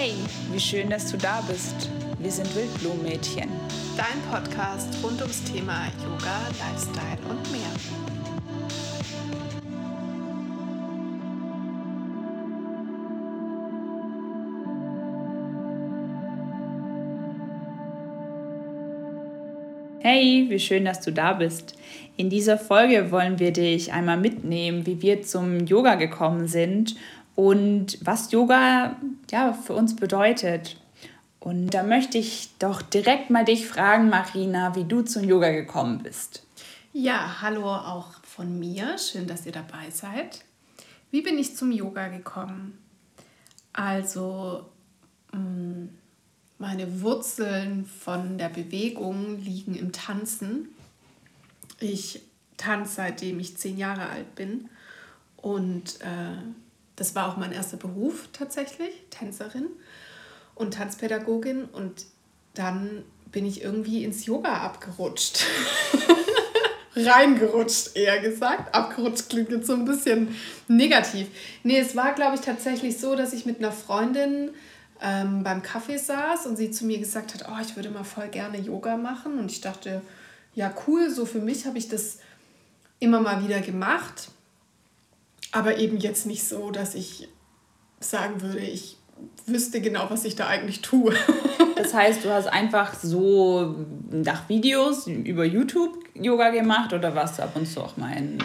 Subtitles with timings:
[0.00, 0.14] Hey,
[0.52, 1.90] wie schön, dass du da bist.
[2.20, 3.48] Wir sind Wildblumenmädchen.
[3.96, 7.62] Dein Podcast rund ums Thema Yoga, Lifestyle und mehr.
[19.98, 21.74] Hey, wie schön, dass du da bist.
[22.16, 26.94] In dieser Folge wollen wir dich einmal mitnehmen, wie wir zum Yoga gekommen sind
[27.38, 28.96] und was Yoga
[29.30, 30.76] ja, für uns bedeutet.
[31.38, 36.00] Und da möchte ich doch direkt mal dich fragen, Marina, wie du zum Yoga gekommen
[36.02, 36.44] bist.
[36.92, 38.98] Ja, hallo auch von mir.
[38.98, 40.44] Schön, dass ihr dabei seid.
[41.12, 42.76] Wie bin ich zum Yoga gekommen?
[43.72, 44.66] Also,
[45.30, 45.84] mm,
[46.58, 50.70] meine Wurzeln von der Bewegung liegen im Tanzen.
[51.78, 52.20] Ich
[52.56, 54.68] tanze seitdem ich zehn Jahre alt bin
[55.36, 56.42] und äh,
[56.98, 59.68] das war auch mein erster Beruf tatsächlich, Tänzerin
[60.54, 62.06] und Tanzpädagogin und
[62.54, 65.44] dann bin ich irgendwie ins Yoga abgerutscht.
[66.96, 68.74] Reingerutscht, eher gesagt.
[68.74, 70.34] Abgerutscht klingt jetzt so ein bisschen
[70.66, 71.28] negativ.
[71.62, 74.50] Nee, es war, glaube ich, tatsächlich so, dass ich mit einer Freundin
[75.00, 78.26] ähm, beim Kaffee saß und sie zu mir gesagt hat, oh, ich würde mal voll
[78.28, 79.38] gerne Yoga machen.
[79.38, 80.02] Und ich dachte,
[80.54, 82.18] ja, cool, so für mich habe ich das
[82.98, 84.30] immer mal wieder gemacht.
[85.52, 87.28] Aber eben jetzt nicht so, dass ich
[88.00, 88.96] sagen würde, ich
[89.46, 91.14] wüsste genau, was ich da eigentlich tue.
[91.76, 93.74] das heißt, du hast einfach so
[94.10, 98.38] nach Videos über YouTube Yoga gemacht oder warst du ab und zu auch mal in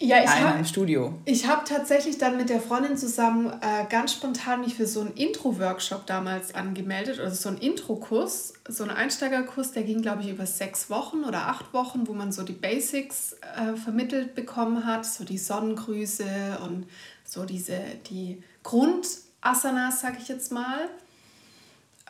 [0.00, 1.14] ja, ich hab, im Studio?
[1.24, 5.12] Ich habe tatsächlich dann mit der Freundin zusammen äh, ganz spontan mich für so einen
[5.14, 10.46] Intro-Workshop damals angemeldet, also so einen Intro-Kurs, so einen Einsteigerkurs, der ging, glaube ich, über
[10.46, 15.24] sechs Wochen oder acht Wochen, wo man so die Basics äh, vermittelt bekommen hat, so
[15.24, 16.86] die Sonnengrüße und
[17.24, 20.88] so diese, die Grundasanas, sag ich jetzt mal.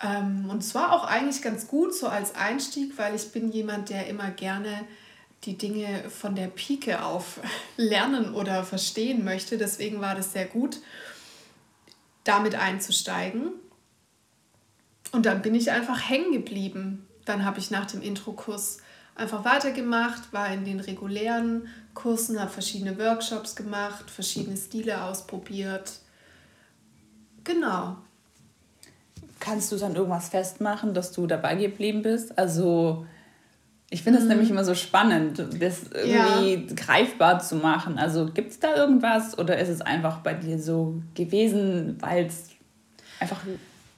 [0.03, 3.89] Ähm, und es war auch eigentlich ganz gut so als Einstieg, weil ich bin jemand,
[3.89, 4.85] der immer gerne
[5.45, 7.41] die Dinge von der Pike auf
[7.77, 9.59] lernen oder verstehen möchte.
[9.59, 10.79] Deswegen war das sehr gut,
[12.25, 13.53] damit einzusteigen.
[15.13, 17.07] Und dann bin ich einfach hängen geblieben.
[17.25, 18.79] Dann habe ich nach dem Intro-Kurs
[19.15, 25.93] einfach weitergemacht, war in den regulären Kursen, habe verschiedene Workshops gemacht, verschiedene Stile ausprobiert.
[27.45, 27.97] Genau.
[29.41, 32.37] Kannst du dann irgendwas festmachen, dass du dabei geblieben bist?
[32.39, 33.07] Also
[33.91, 34.31] ich finde es mhm.
[34.31, 36.75] nämlich immer so spannend, das irgendwie ja.
[36.75, 37.99] greifbar zu machen.
[37.99, 42.51] Also gibt es da irgendwas oder ist es einfach bei dir so gewesen, weil es
[43.19, 43.41] einfach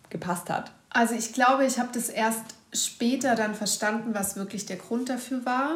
[0.08, 0.70] gepasst hat?
[0.90, 5.44] Also ich glaube, ich habe das erst später dann verstanden, was wirklich der Grund dafür
[5.44, 5.74] war.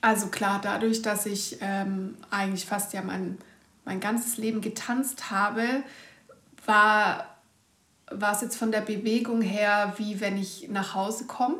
[0.00, 3.38] Also klar, dadurch, dass ich ähm, eigentlich fast ja mein,
[3.84, 5.64] mein ganzes Leben getanzt habe,
[6.64, 7.26] war,
[8.08, 11.56] war es jetzt von der Bewegung her, wie wenn ich nach Hause komme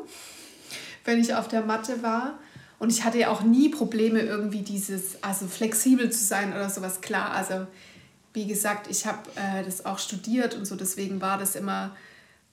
[1.05, 2.39] wenn ich auf der Matte war.
[2.79, 7.01] Und ich hatte ja auch nie Probleme, irgendwie dieses, also flexibel zu sein oder sowas.
[7.01, 7.67] Klar, also
[8.33, 11.95] wie gesagt, ich habe äh, das auch studiert und so, deswegen war das immer,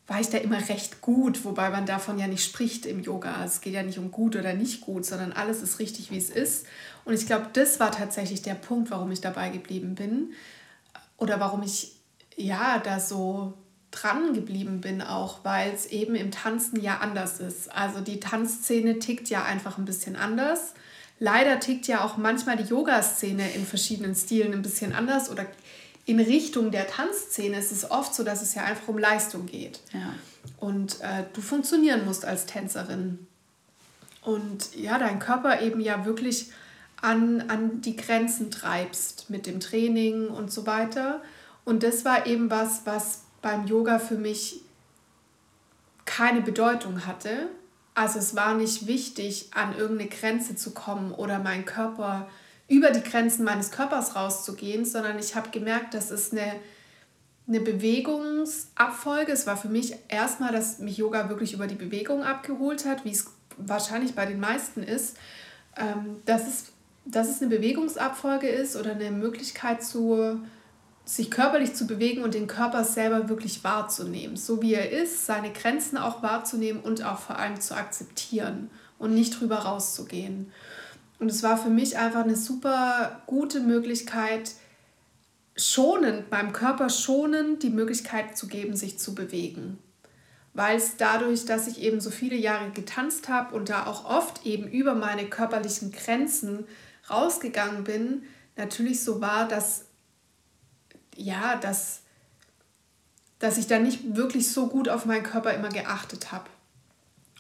[0.07, 3.45] war ich da immer recht gut, wobei man davon ja nicht spricht im Yoga.
[3.45, 6.31] Es geht ja nicht um gut oder nicht gut, sondern alles ist richtig, wie es
[6.31, 6.67] ist.
[7.05, 10.33] Und ich glaube, das war tatsächlich der Punkt, warum ich dabei geblieben bin.
[11.19, 11.93] Oder warum ich
[12.37, 13.55] ja da so
[13.97, 17.73] dran geblieben bin, auch weil es eben im Tanzen ja anders ist.
[17.73, 20.75] Also die Tanzszene tickt ja einfach ein bisschen anders.
[21.19, 25.47] Leider tickt ja auch manchmal die Yoga-Szene in verschiedenen Stilen ein bisschen anders oder
[26.05, 29.81] in Richtung der Tanzszene ist es oft so, dass es ja einfach um Leistung geht.
[29.93, 30.15] Ja.
[30.59, 33.27] Und äh, du funktionieren musst als Tänzerin.
[34.23, 36.53] Und ja, dein Körper eben ja wirklich
[37.01, 41.23] an, an die Grenzen treibst mit dem Training und so weiter.
[41.65, 44.63] Und das war eben was, was beim Yoga für mich
[46.05, 47.49] keine Bedeutung hatte.
[47.95, 52.27] Also es war nicht wichtig, an irgendeine Grenze zu kommen oder meinen Körper
[52.67, 56.57] über die Grenzen meines Körpers rauszugehen, sondern ich habe gemerkt, dass es eine,
[57.47, 59.31] eine Bewegungsabfolge.
[59.31, 63.13] Es war für mich erstmal, dass mich Yoga wirklich über die Bewegung abgeholt hat, wie
[63.13, 65.19] es wahrscheinlich bei den meisten ist.
[65.77, 66.65] Ähm, dass, es,
[67.05, 70.41] dass es eine Bewegungsabfolge ist oder eine Möglichkeit zur
[71.07, 75.53] sich körperlich zu bewegen und den Körper selber wirklich wahrzunehmen, so wie er ist, seine
[75.53, 80.53] Grenzen auch wahrzunehmen und auch vor allem zu akzeptieren und nicht drüber rauszugehen.
[81.21, 84.51] Und es war für mich einfach eine super gute Möglichkeit,
[85.57, 89.79] schonend, meinem Körper schonend die Möglichkeit zu geben, sich zu bewegen.
[90.55, 94.45] Weil es dadurch, dass ich eben so viele Jahre getanzt habe und da auch oft
[94.45, 96.67] eben über meine körperlichen Grenzen
[97.09, 98.25] rausgegangen bin,
[98.57, 99.86] natürlich so war, dass
[101.17, 102.01] ja, dass
[103.39, 106.49] dass ich da nicht wirklich so gut auf meinen Körper immer geachtet habe.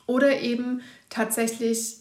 [0.07, 1.99] Oder eben tatsächlich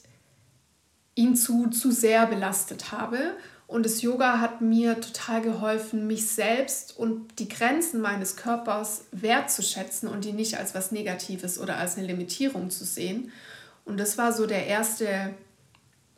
[1.16, 3.36] ihn zu, zu sehr belastet habe.
[3.68, 10.08] Und das Yoga hat mir total geholfen, mich selbst und die Grenzen meines Körpers wertzuschätzen
[10.08, 13.32] und die nicht als was Negatives oder als eine Limitierung zu sehen.
[13.86, 15.34] Und das war so der erste,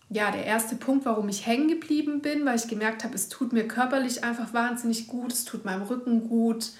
[0.10, 3.52] ja, der erste Punkt, warum ich hängen geblieben bin, weil ich gemerkt habe, es tut
[3.52, 6.72] mir körperlich einfach wahnsinnig gut, es tut meinem Rücken gut,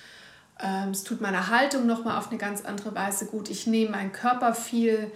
[0.62, 3.50] ähm, es tut meiner Haltung nochmal auf eine ganz andere Weise gut.
[3.50, 5.12] Ich nehme meinen Körper viel,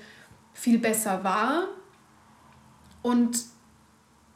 [0.53, 1.67] viel besser wahr.
[3.01, 3.45] Und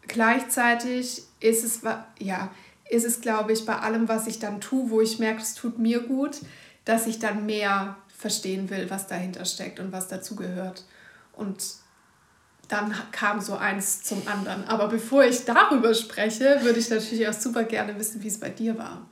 [0.08, 1.82] gleichzeitig ist es,
[2.20, 2.52] ja,
[2.90, 5.80] ist es, glaube ich, bei allem, was ich dann tue, wo ich merke, es tut
[5.80, 6.38] mir gut,
[6.86, 10.86] dass ich dann mehr verstehen will, was dahinter steckt und was dazugehört.
[11.34, 11.64] Und
[12.68, 14.64] dann kam so eins zum anderen.
[14.66, 18.50] Aber bevor ich darüber spreche, würde ich natürlich auch super gerne wissen, wie es bei
[18.50, 19.08] dir war.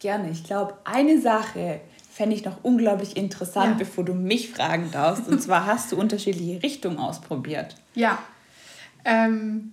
[0.00, 0.30] Gerne.
[0.30, 1.80] Ich glaube, eine Sache
[2.10, 3.78] fände ich noch unglaublich interessant, ja.
[3.78, 5.28] bevor du mich fragen darfst.
[5.28, 7.76] Und zwar hast du unterschiedliche Richtungen ausprobiert.
[7.94, 8.18] Ja.
[9.04, 9.72] Ähm,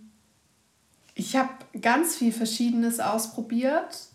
[1.16, 1.50] ich habe
[1.82, 4.08] ganz viel Verschiedenes ausprobiert.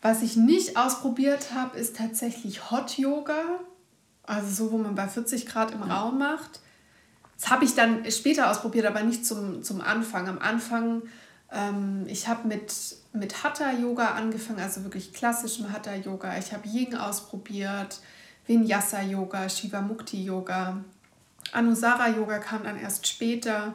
[0.00, 3.60] Was ich nicht ausprobiert habe, ist tatsächlich Hot Yoga.
[4.22, 6.00] Also so, wo man bei 40 Grad im ja.
[6.00, 6.60] Raum macht.
[7.40, 10.28] Das habe ich dann später ausprobiert, aber nicht zum, zum Anfang.
[10.28, 11.02] Am Anfang,
[11.50, 12.70] ähm, ich habe mit
[13.12, 16.38] mit Hatha-Yoga angefangen, also wirklich klassischem Hatha-Yoga.
[16.38, 18.00] Ich habe Ying ausprobiert,
[18.46, 20.84] Vinyasa-Yoga, Shiva-Mukti-Yoga.
[21.52, 23.74] Anusara-Yoga kam dann erst später.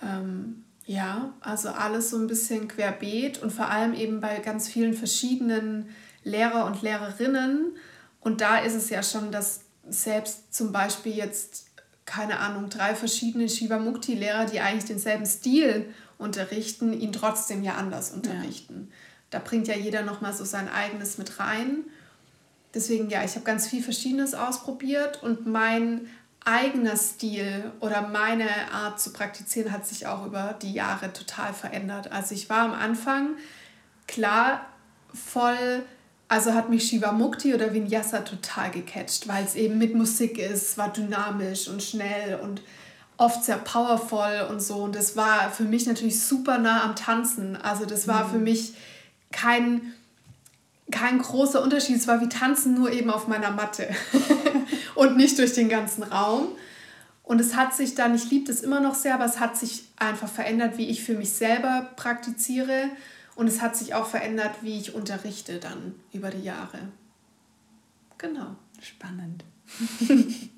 [0.00, 4.94] Ähm, ja, also alles so ein bisschen querbeet und vor allem eben bei ganz vielen
[4.94, 5.88] verschiedenen
[6.24, 7.76] Lehrer und Lehrerinnen.
[8.20, 11.66] Und da ist es ja schon, dass selbst zum Beispiel jetzt,
[12.04, 18.88] keine Ahnung, drei verschiedene Shiva-Mukti-Lehrer, die eigentlich denselben Stil unterrichten, ihn trotzdem ja anders unterrichten.
[18.90, 18.96] Ja.
[19.30, 21.84] Da bringt ja jeder nochmal so sein eigenes mit rein.
[22.74, 26.06] Deswegen, ja, ich habe ganz viel Verschiedenes ausprobiert und mein
[26.44, 32.10] eigener Stil oder meine Art zu praktizieren hat sich auch über die Jahre total verändert.
[32.10, 33.36] Also ich war am Anfang
[34.08, 34.66] klar
[35.14, 35.84] voll,
[36.32, 40.78] also hat mich Shiva Mukti oder Vinyasa total gecatcht, weil es eben mit Musik ist,
[40.78, 42.62] war dynamisch und schnell und
[43.18, 44.76] oft sehr powerful und so.
[44.76, 47.56] Und das war für mich natürlich super nah am Tanzen.
[47.56, 48.30] Also das war mhm.
[48.30, 48.72] für mich
[49.30, 49.92] kein,
[50.90, 51.96] kein großer Unterschied.
[51.96, 53.90] Es war wie Tanzen nur eben auf meiner Matte
[54.94, 56.48] und nicht durch den ganzen Raum.
[57.24, 59.84] Und es hat sich dann, ich liebe das immer noch sehr, aber es hat sich
[59.96, 62.88] einfach verändert, wie ich für mich selber praktiziere.
[63.34, 66.78] Und es hat sich auch verändert, wie ich unterrichte dann über die Jahre.
[68.18, 68.56] Genau.
[68.80, 69.44] Spannend.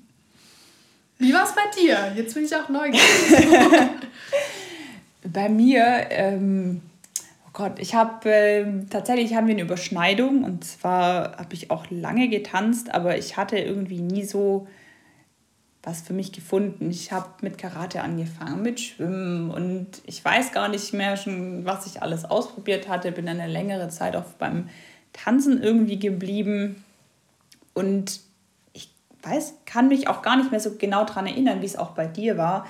[1.17, 2.11] Wie war es bei dir?
[2.15, 3.01] Jetzt bin ich auch neugierig.
[5.23, 6.81] bei mir, ähm,
[7.47, 11.85] oh Gott, ich habe äh, tatsächlich haben wir eine Überschneidung und zwar habe ich auch
[11.89, 14.67] lange getanzt, aber ich hatte irgendwie nie so
[15.85, 16.89] was für mich gefunden.
[16.89, 21.85] Ich habe mit Karate angefangen, mit Schwimmen und ich weiß gar nicht mehr schon, was
[21.85, 23.11] ich alles ausprobiert hatte.
[23.11, 24.67] Bin eine längere Zeit auch beim
[25.13, 26.83] Tanzen irgendwie geblieben
[27.75, 28.19] und
[29.21, 32.07] weiß, kann mich auch gar nicht mehr so genau daran erinnern, wie es auch bei
[32.07, 32.65] dir war.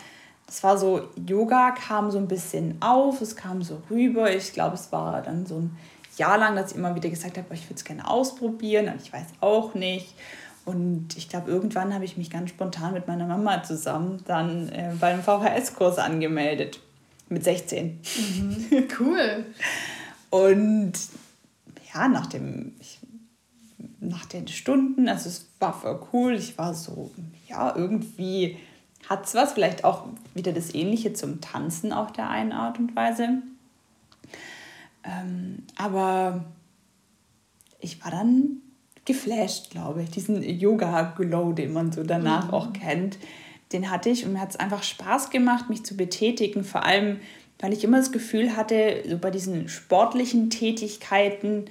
[0.48, 4.34] Es war so, Yoga kam so ein bisschen auf, es kam so rüber.
[4.34, 5.77] Ich glaube, es war dann so ein
[6.17, 9.12] Jahr lang, dass ich immer wieder gesagt habe, ich würde es gerne ausprobieren und ich
[9.12, 10.13] weiß auch nicht.
[10.65, 14.93] Und ich glaube, irgendwann habe ich mich ganz spontan mit meiner Mama zusammen dann äh,
[15.00, 16.79] beim VHS-Kurs angemeldet.
[17.29, 18.00] Mit 16.
[18.38, 18.88] Mhm.
[19.00, 19.45] Cool.
[20.31, 20.93] Und
[21.93, 23.00] ja, nach dem, ich
[24.00, 27.12] nach den Stunden, also es war voll cool, ich war so,
[27.48, 28.57] ja, irgendwie
[29.07, 32.95] hat es was, vielleicht auch wieder das Ähnliche zum Tanzen auf der einen Art und
[32.95, 33.41] Weise.
[35.03, 36.45] Ähm, aber
[37.79, 38.62] ich war dann
[39.05, 40.09] geflasht, glaube ich.
[40.12, 42.53] Diesen Yoga-Glow, den man so danach mhm.
[42.53, 43.17] auch kennt,
[43.71, 46.63] den hatte ich und mir hat es einfach Spaß gemacht, mich zu betätigen.
[46.63, 47.19] Vor allem,
[47.59, 51.65] weil ich immer das Gefühl hatte, so bei diesen sportlichen Tätigkeiten,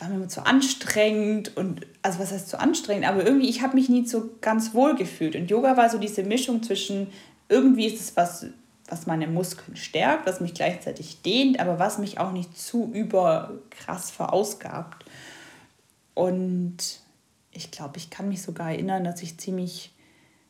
[0.00, 3.74] war mir immer zu anstrengend und, also was heißt zu anstrengend, aber irgendwie, ich habe
[3.74, 5.36] mich nie so ganz wohl gefühlt.
[5.36, 7.08] Und Yoga war so diese Mischung zwischen,
[7.48, 8.46] irgendwie ist es was,
[8.88, 14.10] was meine Muskeln stärkt, was mich gleichzeitig dehnt, aber was mich auch nicht zu überkrass
[14.10, 15.04] verausgabt.
[16.14, 17.00] Und
[17.52, 19.92] ich glaube, ich kann mich sogar erinnern, dass ich ziemlich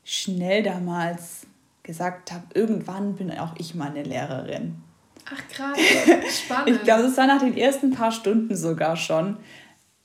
[0.04, 1.46] schnell damals
[1.82, 4.82] gesagt habe, irgendwann bin auch ich meine Lehrerin.
[5.26, 5.78] Ach krass,
[6.44, 6.76] spannend.
[6.76, 9.36] ich glaube, es war nach den ersten paar Stunden sogar schon.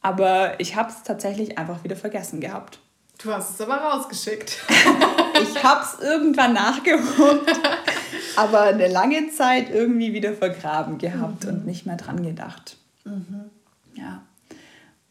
[0.01, 2.79] Aber ich habe es tatsächlich einfach wieder vergessen gehabt.
[3.17, 4.63] Du hast es aber rausgeschickt.
[5.41, 7.41] ich habe es irgendwann nachgeholt,
[8.35, 11.49] aber eine lange Zeit irgendwie wieder vergraben gehabt mhm.
[11.49, 12.77] und nicht mehr dran gedacht.
[13.03, 13.49] Mhm.
[13.95, 14.21] Ja.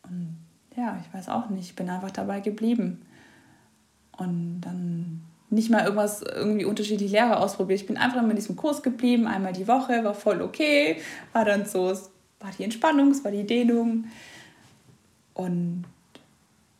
[0.04, 0.36] Und
[0.76, 3.02] ja, ich weiß auch nicht, ich bin einfach dabei geblieben.
[4.16, 7.80] Und dann nicht mal irgendwas, irgendwie unterschiedliche Lehrer ausprobiert.
[7.80, 11.00] Ich bin einfach in diesem Kurs geblieben, einmal die Woche, war voll okay,
[11.32, 14.06] war dann so, es war die Entspannung, es war die Dehnung.
[15.34, 15.84] Und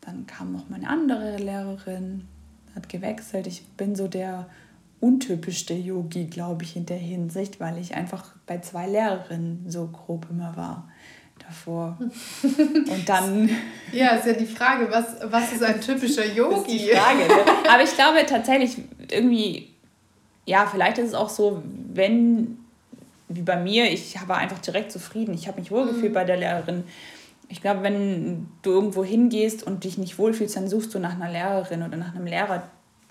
[0.01, 2.27] dann kam noch meine andere Lehrerin,
[2.75, 3.47] hat gewechselt.
[3.47, 4.47] Ich bin so der
[4.99, 10.27] untypischste Yogi, glaube ich, in der Hinsicht, weil ich einfach bei zwei Lehrerinnen so grob
[10.29, 10.87] immer war
[11.47, 11.97] davor.
[12.43, 13.49] Und dann.
[13.91, 16.77] Ja, ist ja die Frage, was, was ist ein typischer Yogi?
[16.77, 17.51] ist die Frage, ne?
[17.69, 18.77] Aber ich glaube tatsächlich
[19.09, 19.69] irgendwie,
[20.45, 22.57] ja, vielleicht ist es auch so, wenn,
[23.27, 25.33] wie bei mir, ich war einfach direkt zufrieden.
[25.33, 26.13] Ich habe mich wohlgefühlt mhm.
[26.13, 26.83] bei der Lehrerin.
[27.47, 31.29] Ich glaube, wenn du irgendwo hingehst und dich nicht wohlfühlst, dann suchst du nach einer
[31.29, 32.63] Lehrerin oder nach einem Lehrer,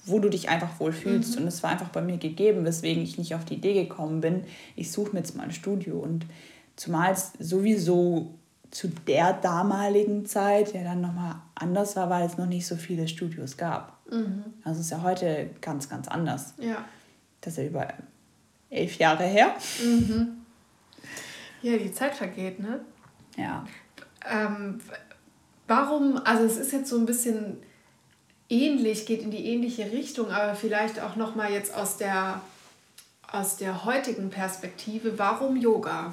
[0.06, 1.36] wo du dich einfach wohlfühlst.
[1.36, 1.42] Mhm.
[1.42, 4.44] Und es war einfach bei mir gegeben, weswegen ich nicht auf die Idee gekommen bin,
[4.76, 5.98] ich suche mir jetzt mal ein Studio.
[5.98, 6.26] Und
[6.76, 8.34] zumal es sowieso
[8.70, 13.06] zu der damaligen Zeit ja dann nochmal anders war, weil es noch nicht so viele
[13.06, 13.98] Studios gab.
[14.10, 14.44] Mhm.
[14.64, 16.54] Also ist ja heute ganz, ganz anders.
[16.58, 16.84] Ja.
[17.40, 17.88] Das ist ja über
[18.70, 19.54] elf Jahre her.
[19.82, 20.44] Mhm.
[21.62, 22.80] Ja, die Zeit vergeht, ne?
[23.36, 23.64] Ja.
[24.28, 24.80] Ähm,
[25.66, 27.58] warum, also es ist jetzt so ein bisschen
[28.48, 32.40] ähnlich, geht in die ähnliche Richtung, aber vielleicht auch nochmal jetzt aus der,
[33.30, 36.12] aus der heutigen Perspektive, warum Yoga?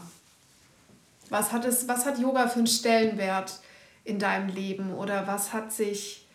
[1.32, 3.62] Was hat, es, was hat Yoga für einen Stellenwert
[4.04, 4.94] in deinem Leben?
[4.94, 6.28] Oder was hat sich,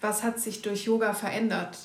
[0.00, 1.76] was hat sich durch Yoga verändert?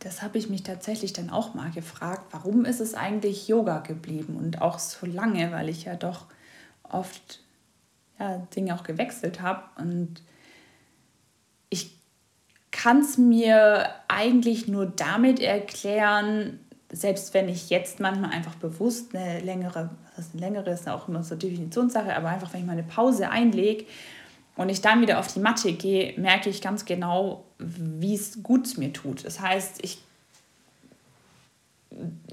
[0.00, 4.36] Das habe ich mich tatsächlich dann auch mal gefragt, warum ist es eigentlich Yoga geblieben?
[4.36, 6.26] Und auch so lange, weil ich ja doch
[6.82, 7.40] oft
[8.18, 9.62] ja, Dinge auch gewechselt habe.
[9.80, 10.22] Und
[11.70, 11.98] ich
[12.70, 16.60] kann es mir eigentlich nur damit erklären,
[16.92, 21.22] selbst wenn ich jetzt manchmal einfach bewusst eine längere, was eine längere ist auch immer
[21.22, 23.86] so Definitionssache, aber einfach wenn ich mal eine Pause einlege
[24.56, 28.78] und ich dann wieder auf die Matte gehe, merke ich ganz genau, wie es gut
[28.78, 29.24] mir tut.
[29.24, 29.98] Das heißt, ich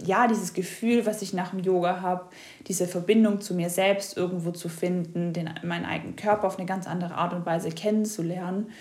[0.04, 2.26] ja, dieses Gefühl, was ich nach dem Yoga habe,
[2.68, 6.88] diese Verbindung zu mir selbst irgendwo zu finden, den, meinen eigenen Körper auf eine ganz
[6.88, 8.72] andere Art und Weise kennenzulernen.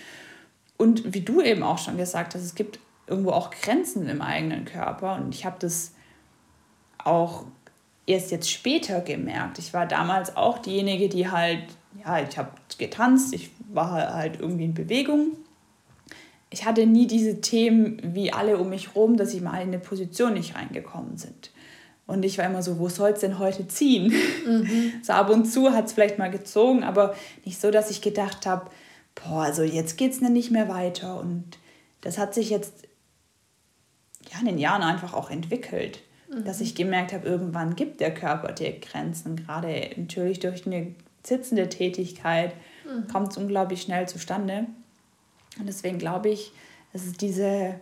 [0.77, 4.65] Und wie du eben auch schon gesagt hast, es gibt irgendwo auch Grenzen im eigenen
[4.65, 5.15] Körper.
[5.15, 5.93] Und ich habe das
[6.97, 7.45] auch
[8.05, 9.59] erst jetzt später gemerkt.
[9.59, 11.63] Ich war damals auch diejenige, die halt,
[12.03, 15.37] ja, ich habe getanzt, ich war halt irgendwie in Bewegung.
[16.49, 19.79] Ich hatte nie diese Themen wie alle um mich rum, dass ich mal in eine
[19.79, 21.51] Position nicht reingekommen sind.
[22.07, 24.13] Und ich war immer so, wo soll es denn heute ziehen?
[24.45, 24.93] Mhm.
[25.03, 27.15] So ab und zu hat es vielleicht mal gezogen, aber
[27.45, 28.69] nicht so, dass ich gedacht habe,
[29.15, 31.19] boah, also jetzt geht es nicht mehr weiter.
[31.19, 31.57] Und
[32.01, 32.73] das hat sich jetzt
[34.31, 36.01] ja, in den Jahren einfach auch entwickelt.
[36.31, 36.45] Mhm.
[36.45, 39.35] Dass ich gemerkt habe, irgendwann gibt der Körper dir Grenzen.
[39.35, 42.53] Gerade natürlich durch eine sitzende Tätigkeit
[42.85, 43.07] mhm.
[43.07, 44.65] kommt es unglaublich schnell zustande.
[45.59, 46.51] Und deswegen glaube ich,
[46.93, 47.75] es diese,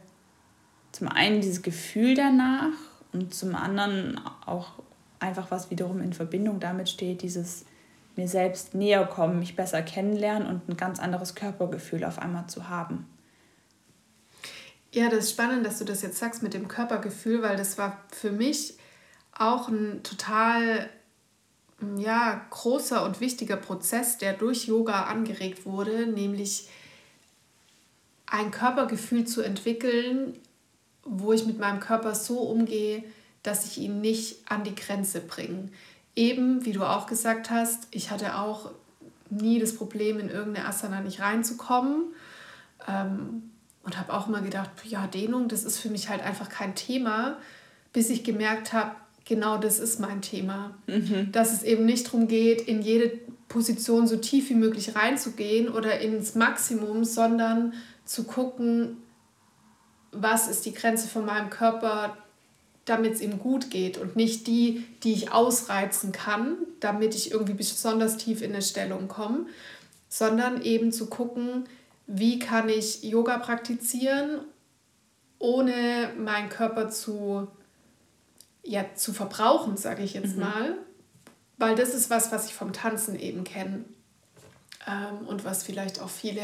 [0.92, 2.74] zum einen dieses Gefühl danach
[3.14, 4.74] und zum anderen auch
[5.20, 7.66] einfach was wiederum in Verbindung damit steht, dieses
[8.16, 12.70] mir selbst näher kommen, mich besser kennenlernen und ein ganz anderes Körpergefühl auf einmal zu
[12.70, 13.06] haben.
[14.92, 18.04] Ja, das ist spannend, dass du das jetzt sagst mit dem Körpergefühl, weil das war
[18.12, 18.74] für mich
[19.38, 20.90] auch ein total
[21.98, 26.68] ja, großer und wichtiger Prozess, der durch Yoga angeregt wurde, nämlich
[28.26, 30.38] ein Körpergefühl zu entwickeln,
[31.04, 33.04] wo ich mit meinem Körper so umgehe,
[33.44, 35.70] dass ich ihn nicht an die Grenze bringe.
[36.16, 38.72] Eben, wie du auch gesagt hast, ich hatte auch
[39.30, 42.14] nie das Problem, in irgendeine Asana nicht reinzukommen.
[42.88, 43.49] Ähm,
[43.90, 47.40] und habe auch immer gedacht, ja, Dehnung, das ist für mich halt einfach kein Thema,
[47.92, 48.92] bis ich gemerkt habe,
[49.26, 50.78] genau das ist mein Thema.
[50.86, 51.32] Mhm.
[51.32, 53.18] Dass es eben nicht darum geht, in jede
[53.48, 57.74] Position so tief wie möglich reinzugehen oder ins Maximum, sondern
[58.06, 58.98] zu gucken,
[60.12, 62.16] was ist die Grenze von meinem Körper,
[62.86, 67.54] damit es ihm gut geht und nicht die, die ich ausreizen kann, damit ich irgendwie
[67.54, 69.48] besonders tief in eine Stellung komme,
[70.10, 71.64] sondern eben zu gucken,
[72.12, 74.42] wie kann ich Yoga praktizieren,
[75.38, 77.48] ohne meinen Körper zu,
[78.64, 80.42] ja, zu verbrauchen, sage ich jetzt mhm.
[80.42, 80.78] mal.
[81.58, 83.86] Weil das ist was, was ich vom Tanzen eben kenne.
[84.88, 86.42] Ähm, und was vielleicht auch viele,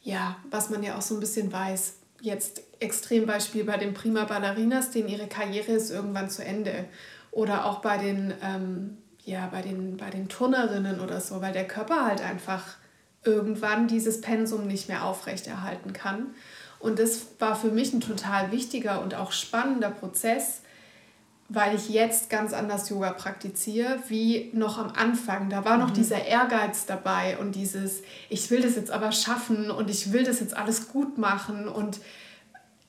[0.00, 1.96] ja, was man ja auch so ein bisschen weiß.
[2.22, 6.86] Jetzt Extrembeispiel bei den Prima Ballerinas, denen ihre Karriere ist irgendwann zu Ende.
[7.30, 11.68] Oder auch bei den, ähm, ja, bei den, bei den Turnerinnen oder so, weil der
[11.68, 12.77] Körper halt einfach
[13.24, 16.34] irgendwann dieses Pensum nicht mehr aufrechterhalten kann.
[16.78, 20.62] Und das war für mich ein total wichtiger und auch spannender Prozess,
[21.48, 25.48] weil ich jetzt ganz anders Yoga praktiziere, wie noch am Anfang.
[25.50, 25.94] Da war noch mhm.
[25.94, 30.40] dieser Ehrgeiz dabei und dieses, ich will das jetzt aber schaffen und ich will das
[30.40, 32.00] jetzt alles gut machen und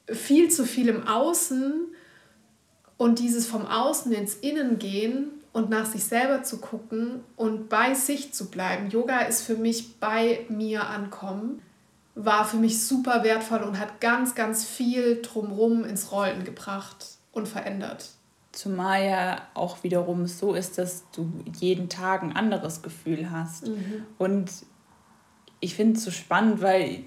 [0.07, 1.87] viel zu viel im Außen
[2.97, 7.93] und dieses vom Außen ins Innen gehen und nach sich selber zu gucken und bei
[7.93, 8.89] sich zu bleiben.
[8.89, 11.61] Yoga ist für mich bei mir ankommen,
[12.15, 17.47] war für mich super wertvoll und hat ganz, ganz viel drumrum ins Rollen gebracht und
[17.47, 18.09] verändert.
[18.53, 23.67] Zumal ja auch wiederum so ist, dass du jeden Tag ein anderes Gefühl hast.
[23.67, 24.05] Mhm.
[24.17, 24.49] Und
[25.59, 27.03] ich finde es so spannend, weil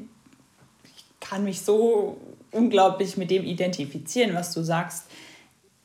[0.84, 5.06] ich kann mich so unglaublich mit dem identifizieren, was du sagst.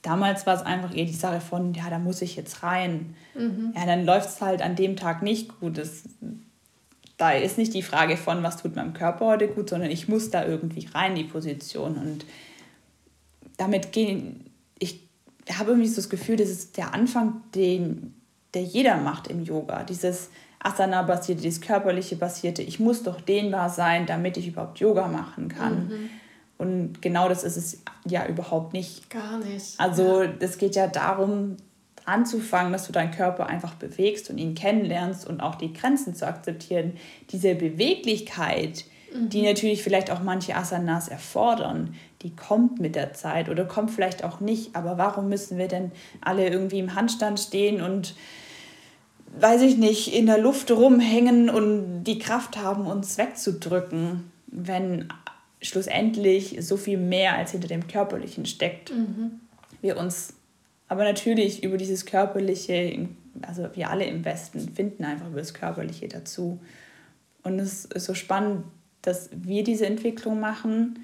[0.02, 3.16] Damals war es einfach eher die Sache von, ja, da muss ich jetzt rein.
[3.36, 3.74] Mhm.
[3.76, 5.78] Ja, dann läuft es halt an dem Tag nicht gut.
[5.78, 6.04] Das,
[7.18, 10.30] da ist nicht die Frage von, was tut meinem Körper heute gut, sondern ich muss
[10.30, 11.98] da irgendwie rein, die Position.
[11.98, 12.26] Und
[13.58, 15.02] damit gehen, ich
[15.58, 18.14] habe irgendwie so das Gefühl, das ist der Anfang, den
[18.54, 19.84] der jeder macht im Yoga.
[19.84, 25.48] Dieses Asana-basierte, dieses körperliche basierte, ich muss doch dehnbar sein, damit ich überhaupt Yoga machen
[25.48, 25.88] kann.
[25.88, 26.10] Mhm.
[26.58, 29.10] Und genau das ist es ja überhaupt nicht.
[29.10, 29.80] Gar nicht.
[29.80, 31.58] Also es geht ja darum,
[32.06, 36.26] anzufangen, dass du deinen Körper einfach bewegst und ihn kennenlernst und auch die Grenzen zu
[36.26, 36.94] akzeptieren.
[37.32, 39.30] Diese Beweglichkeit, mhm.
[39.30, 44.24] die natürlich vielleicht auch manche Asanas erfordern, die kommt mit der Zeit oder kommt vielleicht
[44.24, 44.76] auch nicht.
[44.76, 48.16] Aber warum müssen wir denn alle irgendwie im Handstand stehen und
[49.40, 55.10] weiß ich nicht, in der Luft rumhängen und die Kraft haben, uns wegzudrücken, wenn
[55.62, 58.92] schlussendlich so viel mehr als hinter dem Körperlichen steckt.
[58.92, 59.40] Mhm.
[59.82, 60.34] Wir uns
[60.88, 63.08] aber natürlich über dieses Körperliche,
[63.42, 66.60] also wir alle im Westen finden einfach über das Körperliche dazu.
[67.44, 68.64] Und es ist so spannend,
[69.02, 71.00] dass wir diese Entwicklung machen.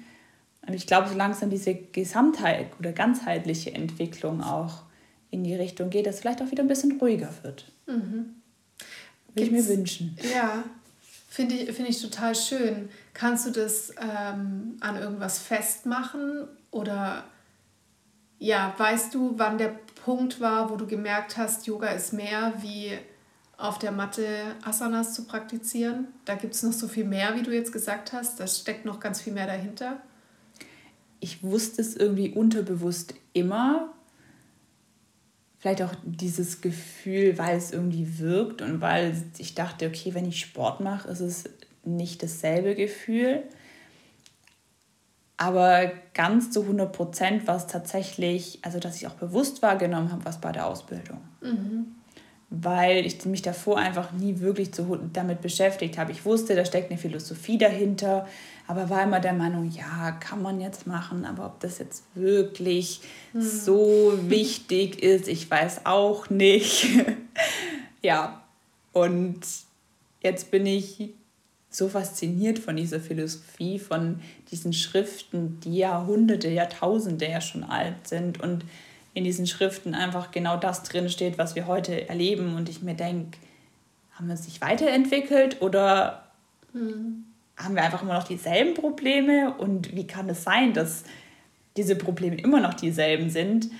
[0.66, 4.82] Und ich glaube, so langsam diese Gesamtheit oder ganzheitliche Entwicklung auch
[5.30, 7.70] in die Richtung geht, dass es vielleicht auch wieder ein bisschen ruhiger wird.
[7.86, 8.36] Mhm.
[9.34, 10.16] Würde ich mir wünschen.
[10.32, 10.64] Ja,
[11.34, 12.88] finde ich, find ich total schön.
[13.12, 17.24] Kannst du das ähm, an irgendwas festmachen oder
[18.38, 22.92] ja, weißt du, wann der Punkt war, wo du gemerkt hast, Yoga ist mehr wie
[23.56, 26.06] auf der Matte Asanas zu praktizieren?
[26.24, 28.38] Da gibt es noch so viel mehr, wie du jetzt gesagt hast.
[28.38, 30.00] Da steckt noch ganz viel mehr dahinter.
[31.18, 33.92] Ich wusste es irgendwie unterbewusst immer.
[35.64, 40.38] Vielleicht auch dieses Gefühl, weil es irgendwie wirkt und weil ich dachte, okay, wenn ich
[40.38, 41.44] Sport mache, ist es
[41.84, 43.44] nicht dasselbe Gefühl.
[45.38, 50.26] Aber ganz zu 100 Prozent war es tatsächlich, also dass ich auch bewusst wahrgenommen habe,
[50.26, 51.22] was bei der Ausbildung.
[51.40, 51.94] Mhm.
[52.56, 56.12] Weil ich mich davor einfach nie wirklich zu, damit beschäftigt habe.
[56.12, 58.28] Ich wusste, da steckt eine Philosophie dahinter,
[58.66, 63.00] aber war immer der Meinung, ja, kann man jetzt machen, aber ob das jetzt wirklich
[63.32, 63.42] mhm.
[63.42, 66.86] so wichtig ist, ich weiß auch nicht.
[68.02, 68.42] ja,
[68.92, 69.40] und
[70.22, 71.10] jetzt bin ich
[71.68, 78.40] so fasziniert von dieser Philosophie, von diesen Schriften, die Jahrhunderte, Jahrtausende ja schon alt sind
[78.40, 78.64] und
[79.14, 82.56] in diesen Schriften einfach genau das drin steht, was wir heute erleben.
[82.56, 83.38] Und ich mir denke,
[84.12, 86.28] haben wir sich weiterentwickelt oder
[86.72, 87.24] mhm.
[87.56, 89.54] haben wir einfach immer noch dieselben Probleme?
[89.56, 91.04] Und wie kann es sein, dass
[91.76, 93.70] diese Probleme immer noch dieselben sind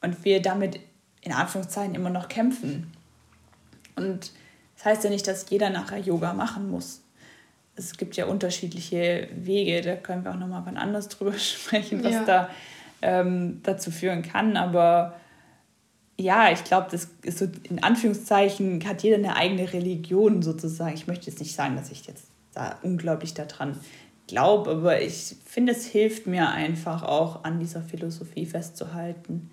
[0.00, 0.80] und wir damit
[1.20, 2.92] in Anführungszeichen immer noch kämpfen?
[3.94, 4.32] Und
[4.76, 7.02] das heißt ja nicht, dass jeder nachher Yoga machen muss
[7.76, 12.12] es gibt ja unterschiedliche Wege, da können wir auch nochmal wann anders drüber sprechen, was
[12.12, 12.24] ja.
[12.24, 12.50] da
[13.02, 14.56] ähm, dazu führen kann.
[14.56, 15.14] Aber
[16.18, 20.94] ja, ich glaube, das ist so in Anführungszeichen, hat jeder eine eigene Religion sozusagen.
[20.94, 23.78] Ich möchte jetzt nicht sagen, dass ich jetzt da unglaublich daran
[24.26, 29.50] glaube, aber ich finde, es hilft mir einfach auch an dieser Philosophie festzuhalten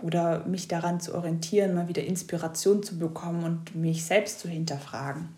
[0.00, 5.28] oder mich daran zu orientieren, mal wieder Inspiration zu bekommen und mich selbst zu hinterfragen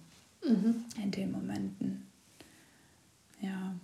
[0.47, 0.85] mhm.
[1.03, 2.07] in den Momenten.
[3.41, 3.75] Ja.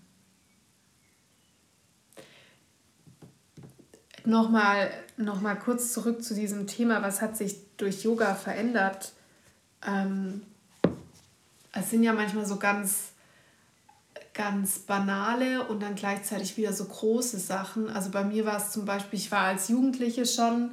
[4.26, 9.12] Nochmal, noch kurz zurück zu diesem Thema, was hat sich durch Yoga verändert?
[9.87, 10.42] Ähm,
[11.72, 13.12] es sind ja manchmal so ganz,
[14.32, 17.90] ganz banale und dann gleichzeitig wieder so große Sachen.
[17.90, 20.70] Also bei mir war es zum Beispiel, ich war als Jugendliche schon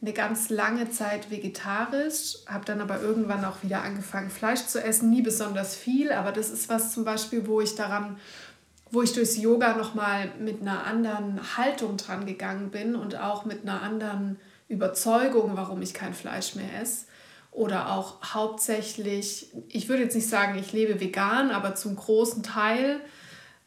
[0.00, 5.10] eine ganz lange Zeit vegetarisch, habe dann aber irgendwann auch wieder angefangen, Fleisch zu essen.
[5.10, 8.18] Nie besonders viel, aber das ist was zum Beispiel, wo ich daran,
[8.92, 13.62] wo ich durchs Yoga nochmal mit einer anderen Haltung dran gegangen bin und auch mit
[13.62, 17.06] einer anderen Überzeugung, warum ich kein Fleisch mehr esse.
[17.50, 23.00] Oder auch hauptsächlich, ich würde jetzt nicht sagen, ich lebe vegan, aber zum großen Teil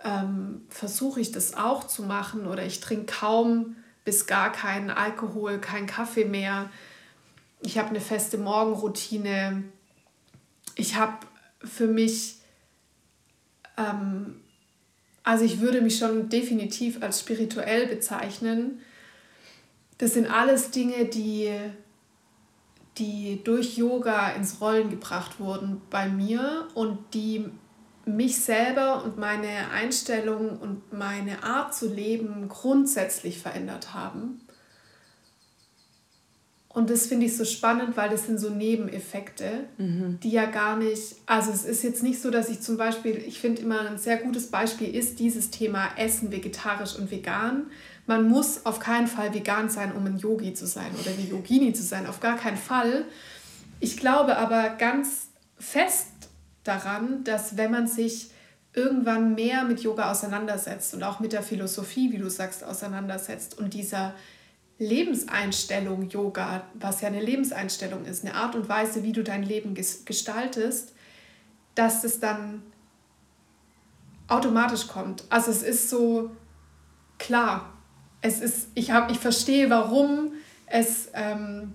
[0.04, 5.60] ähm, versuche ich das auch zu machen oder ich trinke kaum bis gar keinen Alkohol,
[5.60, 6.70] kein Kaffee mehr.
[7.62, 9.64] Ich habe eine feste Morgenroutine.
[10.76, 11.18] Ich habe
[11.64, 12.38] für mich,
[13.78, 14.42] ähm,
[15.26, 18.80] also ich würde mich schon definitiv als spirituell bezeichnen.
[19.98, 21.52] Das sind alles Dinge, die,
[23.00, 27.46] die durch Yoga ins Rollen gebracht wurden bei mir und die
[28.06, 34.44] mich selber und meine Einstellung und meine Art zu leben grundsätzlich verändert haben.
[36.76, 40.20] Und das finde ich so spannend, weil das sind so Nebeneffekte, mhm.
[40.22, 43.40] die ja gar nicht, also es ist jetzt nicht so, dass ich zum Beispiel, ich
[43.40, 47.68] finde immer ein sehr gutes Beispiel ist dieses Thema Essen, vegetarisch und vegan.
[48.08, 51.72] Man muss auf keinen Fall vegan sein, um ein Yogi zu sein oder eine Yogini
[51.72, 53.06] zu sein, auf gar keinen Fall.
[53.80, 56.08] Ich glaube aber ganz fest
[56.66, 58.32] daran, dass wenn man sich
[58.74, 63.74] irgendwann mehr mit Yoga auseinandersetzt und auch mit der Philosophie, wie du sagst, auseinandersetzt und
[63.74, 64.14] dieser
[64.78, 69.74] Lebenseinstellung Yoga, was ja eine Lebenseinstellung ist, eine Art und Weise, wie du dein Leben
[69.74, 70.94] gestaltest,
[71.76, 72.62] dass es dann
[74.28, 75.24] automatisch kommt.
[75.30, 76.32] Also es ist so
[77.18, 77.74] klar.
[78.22, 80.34] Es ist, ich, hab, ich verstehe, warum
[80.66, 81.74] es ähm,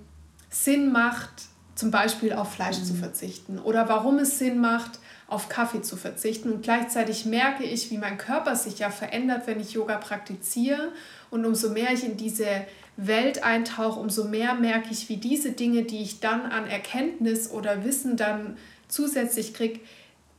[0.50, 1.30] Sinn macht,
[1.76, 2.84] zum Beispiel auf Fleisch mhm.
[2.84, 6.50] zu verzichten oder warum es Sinn macht, auf Kaffee zu verzichten.
[6.50, 10.92] Und gleichzeitig merke ich, wie mein Körper sich ja verändert, wenn ich Yoga praktiziere.
[11.30, 12.66] Und umso mehr ich in diese
[13.06, 17.84] Welt eintauche, umso mehr merke ich, wie diese Dinge, die ich dann an Erkenntnis oder
[17.84, 18.56] Wissen dann
[18.88, 19.80] zusätzlich kriege,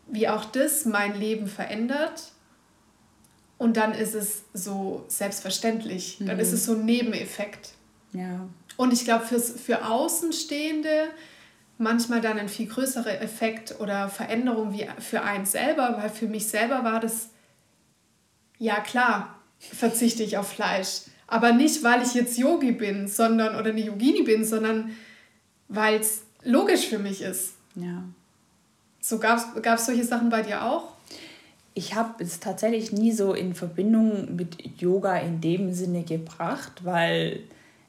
[0.08, 2.32] wie auch das mein Leben verändert.
[3.58, 6.18] Und dann ist es so selbstverständlich.
[6.20, 6.54] Dann ist mhm.
[6.56, 7.72] es so ein Nebeneffekt.
[8.14, 8.48] Ja.
[8.78, 11.10] Und ich glaube, für Außenstehende
[11.82, 16.48] manchmal dann ein viel größerer Effekt oder Veränderung wie für einen selber, weil für mich
[16.48, 17.30] selber war das,
[18.60, 21.02] ja klar, verzichte ich auf Fleisch.
[21.32, 24.92] Aber nicht, weil ich jetzt Yogi bin, sondern oder eine Yogini bin, sondern
[25.70, 27.54] weil es logisch für mich ist.
[27.76, 28.04] Ja.
[29.00, 30.92] So gab es solche Sachen bei dir auch?
[31.74, 37.40] Ich habe es tatsächlich nie so in Verbindung mit Yoga in dem Sinne gebracht, weil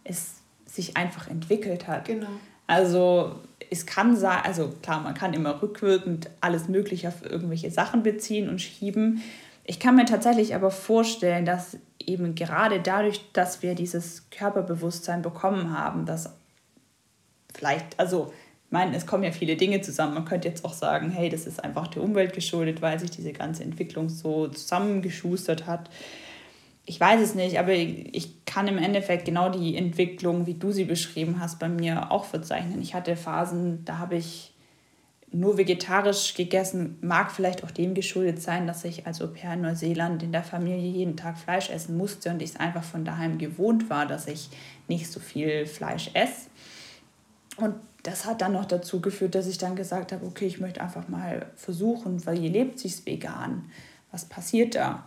[0.05, 2.05] es sich einfach entwickelt hat.
[2.05, 2.29] Genau.
[2.69, 8.05] Also es kann sein, also klar, man kann immer rückwirkend alles Mögliche auf irgendwelche Sachen
[8.05, 9.21] beziehen und schieben.
[9.65, 15.77] Ich kann mir tatsächlich aber vorstellen, dass eben gerade dadurch, dass wir dieses Körperbewusstsein bekommen
[15.77, 16.33] haben, dass
[17.55, 18.33] vielleicht, also
[18.67, 20.15] ich meine, es kommen ja viele Dinge zusammen.
[20.15, 23.33] Man könnte jetzt auch sagen, hey, das ist einfach der Umwelt geschuldet, weil sich diese
[23.33, 25.91] ganze Entwicklung so zusammengeschustert hat
[26.85, 30.85] ich weiß es nicht, aber ich kann im Endeffekt genau die Entwicklung, wie du sie
[30.85, 32.83] beschrieben hast, bei mir auch verzeichnen.
[32.83, 34.52] Ich hatte Phasen, da habe ich
[35.33, 39.63] nur vegetarisch gegessen, mag vielleicht auch dem geschuldet sein, dass ich als Au pair in
[39.63, 43.39] Neuseeland in der Familie jeden Tag Fleisch essen musste und ich es einfach von daheim
[43.39, 44.51] gewohnt war, dass ich
[44.89, 46.51] nicht so viel Fleisch esse.
[47.57, 50.81] Und das hat dann noch dazu geführt, dass ich dann gesagt habe, okay, ich möchte
[50.81, 53.71] einfach mal versuchen, weil hier lebt sich vegan.
[54.11, 55.07] Was passiert da?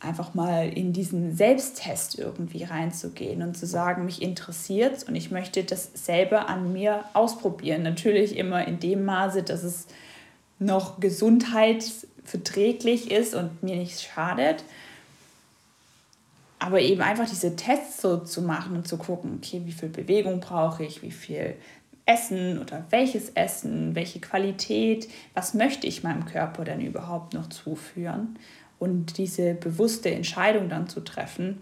[0.00, 5.64] Einfach mal in diesen Selbsttest irgendwie reinzugehen und zu sagen, mich interessiert und ich möchte
[5.64, 7.82] das selber an mir ausprobieren.
[7.82, 9.86] Natürlich immer in dem Maße, dass es
[10.58, 14.64] noch gesundheitsverträglich ist und mir nichts schadet.
[16.58, 20.40] Aber eben einfach diese Tests so zu machen und zu gucken, okay, wie viel Bewegung
[20.40, 21.54] brauche ich, wie viel
[22.06, 28.36] Essen oder welches Essen, welche Qualität, was möchte ich meinem Körper denn überhaupt noch zuführen
[28.78, 31.60] und diese bewusste Entscheidung dann zu treffen,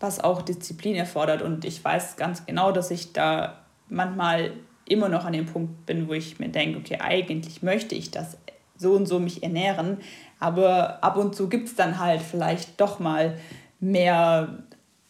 [0.00, 1.42] was auch Disziplin erfordert.
[1.42, 4.52] Und ich weiß ganz genau, dass ich da manchmal
[4.88, 8.36] immer noch an dem Punkt bin, wo ich mir denke, okay, eigentlich möchte ich das
[8.76, 9.98] so und so mich ernähren,
[10.40, 13.38] aber ab und zu gibt es dann halt vielleicht doch mal
[13.78, 14.58] mehr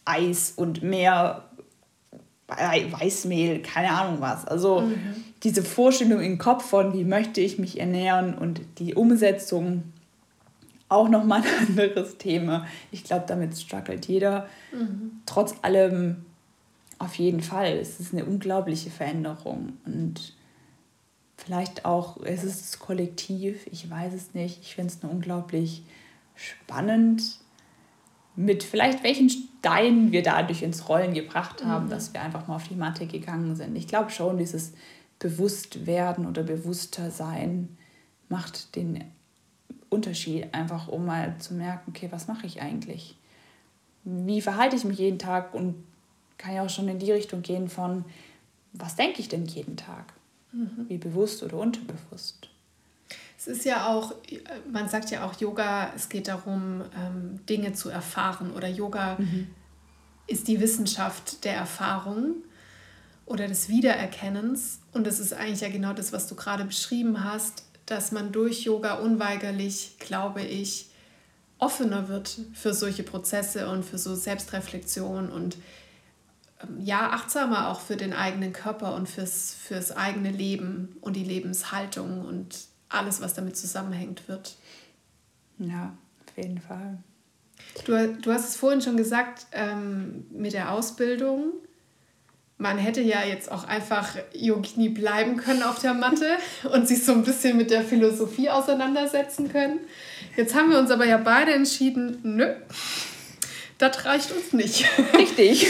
[0.05, 1.43] Eis und mehr
[2.47, 4.45] Weißmehl, keine Ahnung was.
[4.45, 4.95] Also mhm.
[5.41, 9.83] diese Vorstellung im Kopf von, wie möchte ich mich ernähren und die Umsetzung
[10.93, 12.65] auch nochmal ein anderes Thema.
[12.91, 14.47] Ich glaube, damit struggelt jeder.
[14.71, 15.21] Mhm.
[15.25, 16.25] Trotz allem
[16.99, 17.77] auf jeden Fall.
[17.77, 19.73] Es ist eine unglaubliche Veränderung.
[19.85, 20.33] Und
[21.37, 24.61] vielleicht auch, es ist kollektiv, ich weiß es nicht.
[24.61, 25.83] Ich finde es nur unglaublich
[26.35, 27.39] spannend,
[28.35, 31.89] mit vielleicht welchen Steinen wir dadurch ins Rollen gebracht haben, mhm.
[31.89, 33.75] dass wir einfach mal auf die Matte gegangen sind.
[33.75, 34.73] Ich glaube schon, dieses
[35.19, 37.77] Bewusstwerden oder bewusster sein
[38.29, 39.03] macht den
[39.93, 43.15] Unterschied, einfach um mal zu merken, okay, was mache ich eigentlich?
[44.03, 45.75] Wie verhalte ich mich jeden Tag und
[46.37, 48.03] kann ja auch schon in die Richtung gehen von,
[48.73, 50.13] was denke ich denn jeden Tag?
[50.51, 50.85] Mhm.
[50.87, 52.49] Wie bewusst oder unterbewusst?
[53.37, 54.15] Es ist ja auch,
[54.71, 59.47] man sagt ja auch Yoga, es geht darum, ähm, Dinge zu erfahren oder Yoga mhm.
[60.27, 62.35] ist die Wissenschaft der Erfahrung
[63.25, 64.79] oder des Wiedererkennens.
[64.93, 68.63] Und das ist eigentlich ja genau das, was du gerade beschrieben hast, dass man durch
[68.63, 70.89] Yoga unweigerlich, glaube ich,
[71.59, 75.57] offener wird für solche Prozesse und für so Selbstreflexion und
[76.61, 81.23] ähm, ja, achtsamer auch für den eigenen Körper und fürs, fürs eigene Leben und die
[81.23, 84.55] Lebenshaltung und alles, was damit zusammenhängt, wird.
[85.57, 85.95] Ja,
[86.27, 86.97] auf jeden Fall.
[87.85, 91.53] Du, du hast es vorhin schon gesagt ähm, mit der Ausbildung.
[92.57, 96.37] Man hätte ja jetzt auch einfach Yogini bleiben können auf der Matte
[96.71, 99.79] und sich so ein bisschen mit der Philosophie auseinandersetzen können.
[100.37, 102.53] Jetzt haben wir uns aber ja beide entschieden, nö,
[103.77, 104.85] das reicht uns nicht.
[105.17, 105.67] Richtig.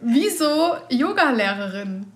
[0.00, 2.06] Wieso Yogalehrerin?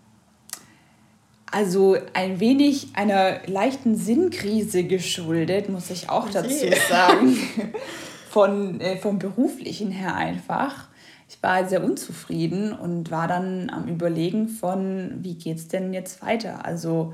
[1.50, 7.36] Also ein wenig einer leichten Sinnkrise geschuldet, muss ich auch dazu sagen.
[8.30, 10.88] Von, äh, vom beruflichen her einfach.
[11.36, 16.22] Ich war sehr unzufrieden und war dann am Überlegen von, wie geht es denn jetzt
[16.22, 16.64] weiter?
[16.64, 17.12] Also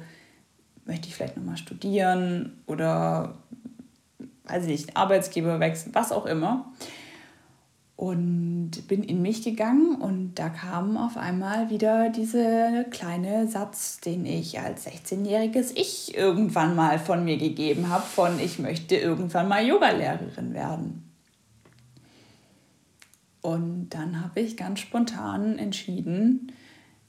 [0.85, 3.35] möchte ich vielleicht nochmal studieren oder
[4.45, 6.73] weiß ich nicht, Arbeitsgeber wechseln, was auch immer
[7.97, 14.25] und bin in mich gegangen und da kam auf einmal wieder dieser kleine Satz, den
[14.25, 19.65] ich als 16-jähriges Ich irgendwann mal von mir gegeben habe, von ich möchte irgendwann mal
[19.65, 21.02] Yogalehrerin werden.
[23.43, 26.53] Und dann habe ich ganz spontan entschieden,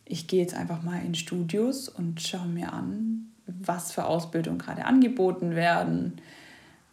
[0.06, 4.86] ich gehe jetzt einfach mal in Studios und schaue mir an, was für Ausbildungen gerade
[4.86, 6.22] angeboten werden,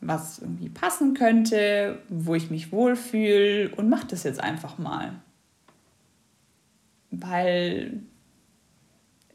[0.01, 5.15] was irgendwie passen könnte, wo ich mich wohlfühle und mache das jetzt einfach mal.
[7.11, 8.01] Weil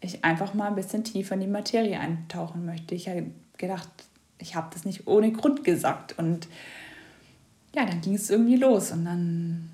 [0.01, 2.95] ich einfach mal ein bisschen tiefer in die Materie eintauchen möchte.
[2.95, 3.89] Ich habe gedacht,
[4.37, 6.17] ich habe das nicht ohne Grund gesagt.
[6.17, 6.47] Und
[7.75, 8.91] ja, dann ging es irgendwie los.
[8.91, 9.69] Und dann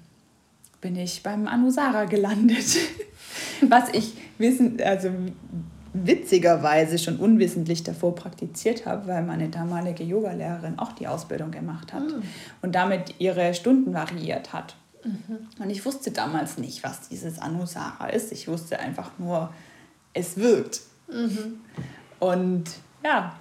[0.81, 2.77] bin ich beim Anusara gelandet.
[3.61, 5.09] Was ich wissen, also
[5.93, 12.03] witzigerweise schon unwissentlich davor praktiziert habe, weil meine damalige Yogalehrerin auch die Ausbildung gemacht hat
[12.03, 12.23] mhm.
[12.61, 14.75] und damit ihre Stunden variiert hat.
[15.03, 15.47] Mhm.
[15.59, 18.31] Und ich wusste damals nicht, was dieses Anusara ist.
[18.31, 19.53] Ich wusste einfach nur,
[20.13, 20.81] es wirkt.
[21.09, 21.59] Mhm.
[22.19, 22.65] Und
[23.03, 23.35] ja,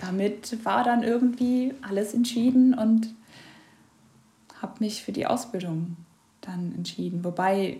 [0.00, 3.08] damit war dann irgendwie alles entschieden und
[4.62, 5.96] habe mich für die Ausbildung
[6.40, 7.24] dann entschieden.
[7.24, 7.78] Wobei,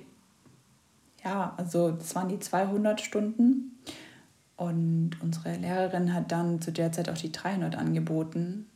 [1.24, 3.78] ja, also das waren die 200 Stunden
[4.56, 8.66] und unsere Lehrerin hat dann zu der Zeit auch die 300 angeboten.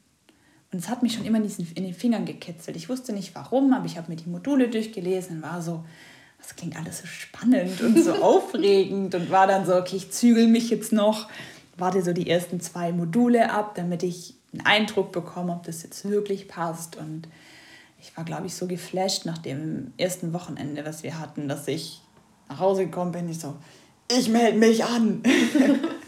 [0.72, 2.76] Und es hat mich schon immer in den Fingern gekitzelt.
[2.76, 5.84] Ich wusste nicht warum, aber ich habe mir die Module durchgelesen und war so,
[6.38, 10.46] das klingt alles so spannend und so aufregend und war dann so, okay, ich zügel
[10.46, 11.28] mich jetzt noch,
[11.76, 16.08] warte so die ersten zwei Module ab, damit ich einen Eindruck bekomme, ob das jetzt
[16.08, 16.96] wirklich passt.
[16.96, 17.28] Und
[18.04, 22.02] ich war, glaube ich, so geflasht nach dem ersten Wochenende, was wir hatten, dass ich
[22.50, 23.56] nach Hause gekommen bin, ich so,
[24.14, 25.22] ich melde mich an.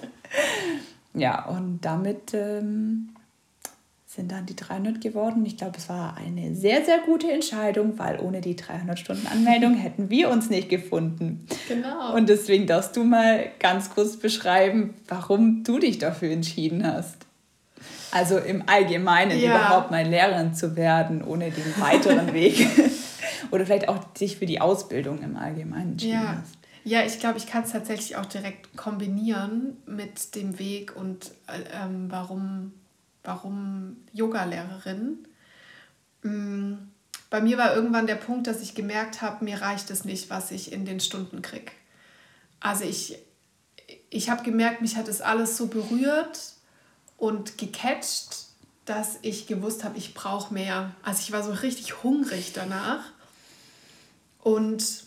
[1.15, 3.15] ja, und damit ähm,
[4.05, 5.47] sind dann die 300 geworden.
[5.47, 9.75] Ich glaube, es war eine sehr, sehr gute Entscheidung, weil ohne die 300 Stunden Anmeldung
[9.77, 11.47] hätten wir uns nicht gefunden.
[11.67, 12.15] Genau.
[12.15, 17.26] Und deswegen darfst du mal ganz kurz beschreiben, warum du dich dafür entschieden hast.
[18.17, 19.51] Also im Allgemeinen ja.
[19.51, 22.67] überhaupt mal Lehrerin zu werden, ohne den weiteren Weg.
[23.51, 26.39] Oder vielleicht auch sich für die Ausbildung im Allgemeinen entschieden ja.
[26.41, 26.55] hast.
[26.85, 31.85] Ja, ich glaube, ich kann es tatsächlich auch direkt kombinieren mit dem Weg und äh,
[31.85, 32.73] ähm, warum,
[33.23, 35.19] warum Yoga-Lehrerin.
[36.23, 36.79] Mhm.
[37.29, 40.53] Bei mir war irgendwann der Punkt, dass ich gemerkt habe, mir reicht es nicht, was
[40.53, 41.71] ich in den Stunden kriege.
[42.61, 43.19] Also ich,
[44.09, 46.56] ich habe gemerkt, mich hat es alles so berührt
[47.17, 48.47] und gecatcht,
[48.85, 50.93] dass ich gewusst habe, ich brauche mehr.
[51.03, 53.05] Also ich war so richtig hungrig danach.
[54.43, 55.05] Und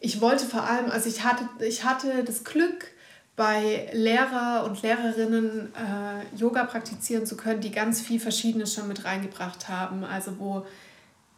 [0.00, 2.92] ich wollte vor allem, also ich hatte, ich hatte das Glück,
[3.34, 9.04] bei Lehrer und Lehrerinnen äh, Yoga praktizieren zu können, die ganz viel Verschiedenes schon mit
[9.04, 10.04] reingebracht haben.
[10.04, 10.66] Also wo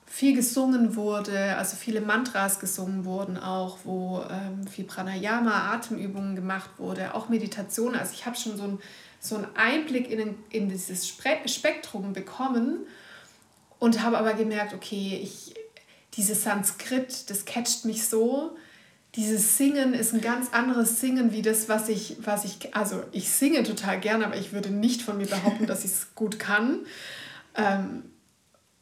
[0.06, 6.70] viel gesungen wurde, also viele Mantras gesungen wurden auch, wo ähm, viel Pranayama, Atemübungen gemacht
[6.78, 7.94] wurde, auch Meditation.
[7.94, 8.78] Also ich habe schon so, ein,
[9.24, 12.80] so einen Einblick in, in dieses Spektrum bekommen
[13.78, 15.54] und habe aber gemerkt, okay, ich,
[16.12, 18.54] dieses Sanskrit, das catcht mich so.
[19.14, 23.30] Dieses Singen ist ein ganz anderes Singen wie das, was ich, was ich, also ich
[23.30, 26.80] singe total gern, aber ich würde nicht von mir behaupten, dass ich es gut kann.
[27.54, 28.02] Ähm,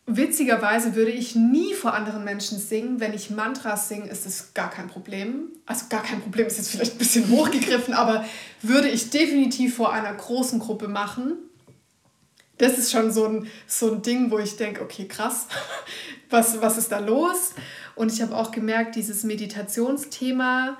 [0.06, 3.00] witzigerweise würde ich nie vor anderen Menschen singen.
[3.00, 5.48] Wenn ich Mantras singe, ist es gar kein Problem.
[5.66, 8.24] Also gar kein Problem ist jetzt vielleicht ein bisschen hochgegriffen, aber
[8.62, 11.36] würde ich definitiv vor einer großen Gruppe machen.
[12.58, 15.46] Das ist schon so ein, so ein Ding, wo ich denke, okay, krass,
[16.30, 17.54] was, was ist da los?
[17.94, 20.78] Und ich habe auch gemerkt, dieses Meditationsthema,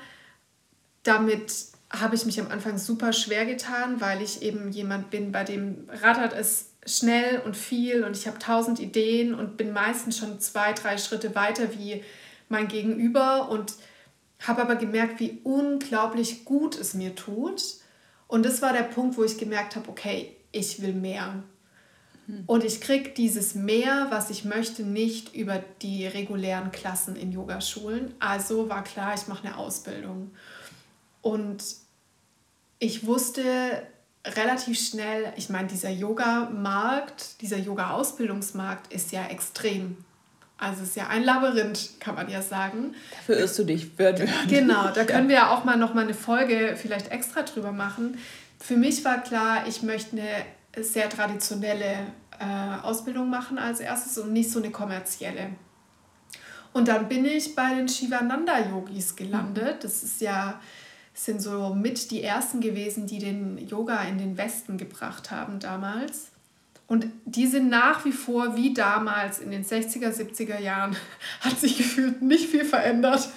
[1.02, 1.52] damit
[1.90, 5.88] habe ich mich am Anfang super schwer getan, weil ich eben jemand bin, bei dem
[6.02, 10.73] rattert es schnell und viel und ich habe tausend Ideen und bin meistens schon zwei,
[10.73, 12.03] drei Schritte weiter wie
[12.49, 13.75] mein Gegenüber und
[14.40, 17.62] habe aber gemerkt, wie unglaublich gut es mir tut.
[18.27, 21.45] Und das war der Punkt, wo ich gemerkt habe, okay, ich will mehr.
[22.27, 22.45] Hm.
[22.47, 28.14] Und ich kriege dieses mehr, was ich möchte, nicht über die regulären Klassen in Yogaschulen.
[28.18, 30.33] Also war klar, ich mache eine Ausbildung.
[31.21, 31.62] Und
[32.79, 33.87] ich wusste
[34.24, 39.96] relativ schnell, ich meine, dieser Yoga-Markt, dieser Yoga-Ausbildungsmarkt ist ja extrem.
[40.58, 42.94] Also es ist ja ein Labyrinth, kann man ja sagen.
[43.16, 46.14] Dafür irrst du dich, wird Genau, da können wir ja auch mal noch mal eine
[46.14, 48.16] Folge vielleicht extra drüber machen.
[48.61, 52.06] Für mich war klar, ich möchte eine sehr traditionelle
[52.38, 55.50] äh, Ausbildung machen als erstes und nicht so eine kommerzielle.
[56.72, 59.82] Und dann bin ich bei den Shivananda-Yogis gelandet.
[59.82, 60.61] Das ist ja
[61.14, 66.29] sind so mit die ersten gewesen, die den Yoga in den Westen gebracht haben damals.
[66.87, 70.96] Und die sind nach wie vor wie damals in den 60er, 70er Jahren,
[71.40, 73.29] hat sich gefühlt nicht viel verändert.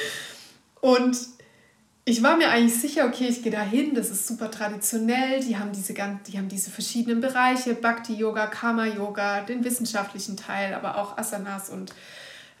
[0.80, 1.18] Und
[2.04, 5.56] ich war mir eigentlich sicher, okay, ich gehe da hin, das ist super traditionell, die
[5.56, 11.70] haben diese, die haben diese verschiedenen Bereiche, Bhakti-Yoga, Karma-Yoga, den wissenschaftlichen Teil, aber auch Asanas
[11.70, 11.94] und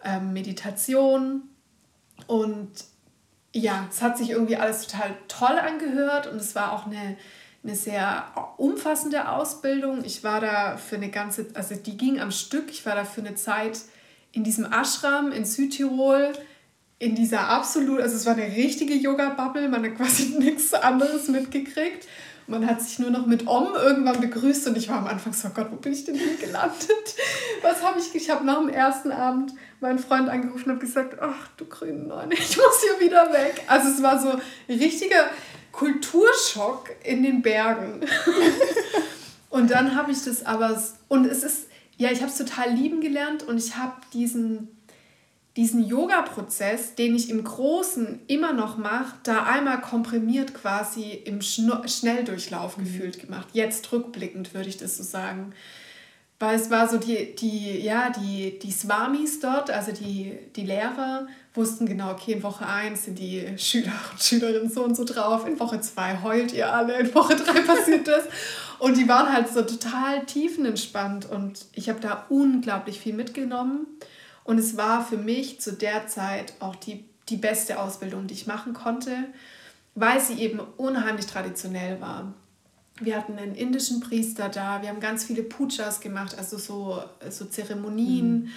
[0.04, 1.42] ähm, Meditation.
[2.26, 2.70] Und
[3.52, 7.16] ja, es hat sich irgendwie alles total toll angehört und es war auch eine,
[7.64, 10.04] eine sehr umfassende Ausbildung.
[10.04, 13.20] Ich war da für eine ganze, also die ging am Stück, ich war da für
[13.20, 13.80] eine Zeit
[14.32, 16.32] in diesem Ashram in Südtirol,
[17.00, 22.06] in dieser absolut, also es war eine richtige Yoga-Bubble, man hat quasi nichts anderes mitgekriegt.
[22.50, 25.46] Man hat sich nur noch mit Om irgendwann begrüßt und ich war am Anfang so,
[25.46, 27.14] oh Gott, wo bin ich denn hier gelandet?
[27.62, 31.46] Was habe ich, ich habe nach dem ersten Abend meinen Freund angerufen und gesagt, ach
[31.56, 33.62] du grüne Neune, ich muss hier wieder weg.
[33.68, 35.30] Also es war so ein richtiger
[35.70, 38.00] Kulturschock in den Bergen.
[39.50, 43.00] und dann habe ich das aber, und es ist, ja, ich habe es total lieben
[43.00, 44.79] gelernt und ich habe diesen
[45.60, 51.86] diesen Yoga-Prozess, den ich im Großen immer noch mache, da einmal komprimiert quasi im Schno
[51.86, 52.84] Schnelldurchlauf mhm.
[52.84, 53.48] gefühlt gemacht.
[53.52, 55.52] Jetzt rückblickend würde ich das so sagen.
[56.38, 61.26] Weil es war so die, die, ja, die, die Swamis dort, also die, die Lehrer,
[61.52, 65.46] wussten genau, okay, in Woche 1 sind die Schüler und Schülerinnen so und so drauf,
[65.46, 68.24] in Woche 2 heult ihr alle, in Woche 3 passiert das.
[68.78, 73.86] Und die waren halt so total tiefenentspannt und ich habe da unglaublich viel mitgenommen.
[74.44, 78.46] Und es war für mich zu der Zeit auch die, die beste Ausbildung, die ich
[78.46, 79.16] machen konnte,
[79.94, 82.34] weil sie eben unheimlich traditionell war.
[83.00, 87.44] Wir hatten einen indischen Priester da, wir haben ganz viele Pujas gemacht, also so, so
[87.46, 88.42] Zeremonien.
[88.42, 88.50] Mhm.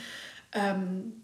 [0.52, 1.24] Ähm,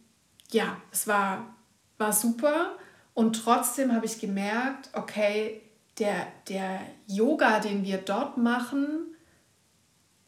[0.51, 1.53] ja, es war,
[1.97, 2.77] war super.
[3.13, 5.61] Und trotzdem habe ich gemerkt, okay,
[5.99, 9.15] der, der Yoga, den wir dort machen,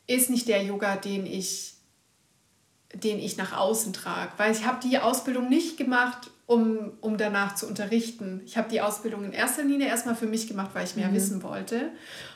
[0.08, 1.76] ist nicht der Yoga, den ich
[2.94, 4.32] den ich nach außen trage.
[4.38, 8.42] Weil ich habe die Ausbildung nicht gemacht, um, um danach zu unterrichten.
[8.46, 11.16] Ich habe die Ausbildung in erster Linie erstmal für mich gemacht, weil ich mehr mhm.
[11.16, 11.90] wissen wollte.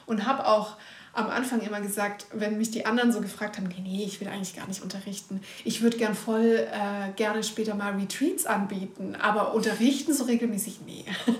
[0.05, 0.77] Und habe auch
[1.15, 4.27] am Anfang immer gesagt, wenn mich die anderen so gefragt haben, nee, nee, ich will
[4.27, 5.41] eigentlich gar nicht unterrichten.
[5.63, 11.05] Ich würde gern voll äh, gerne später mal Retreats anbieten, aber unterrichten so regelmäßig, nee.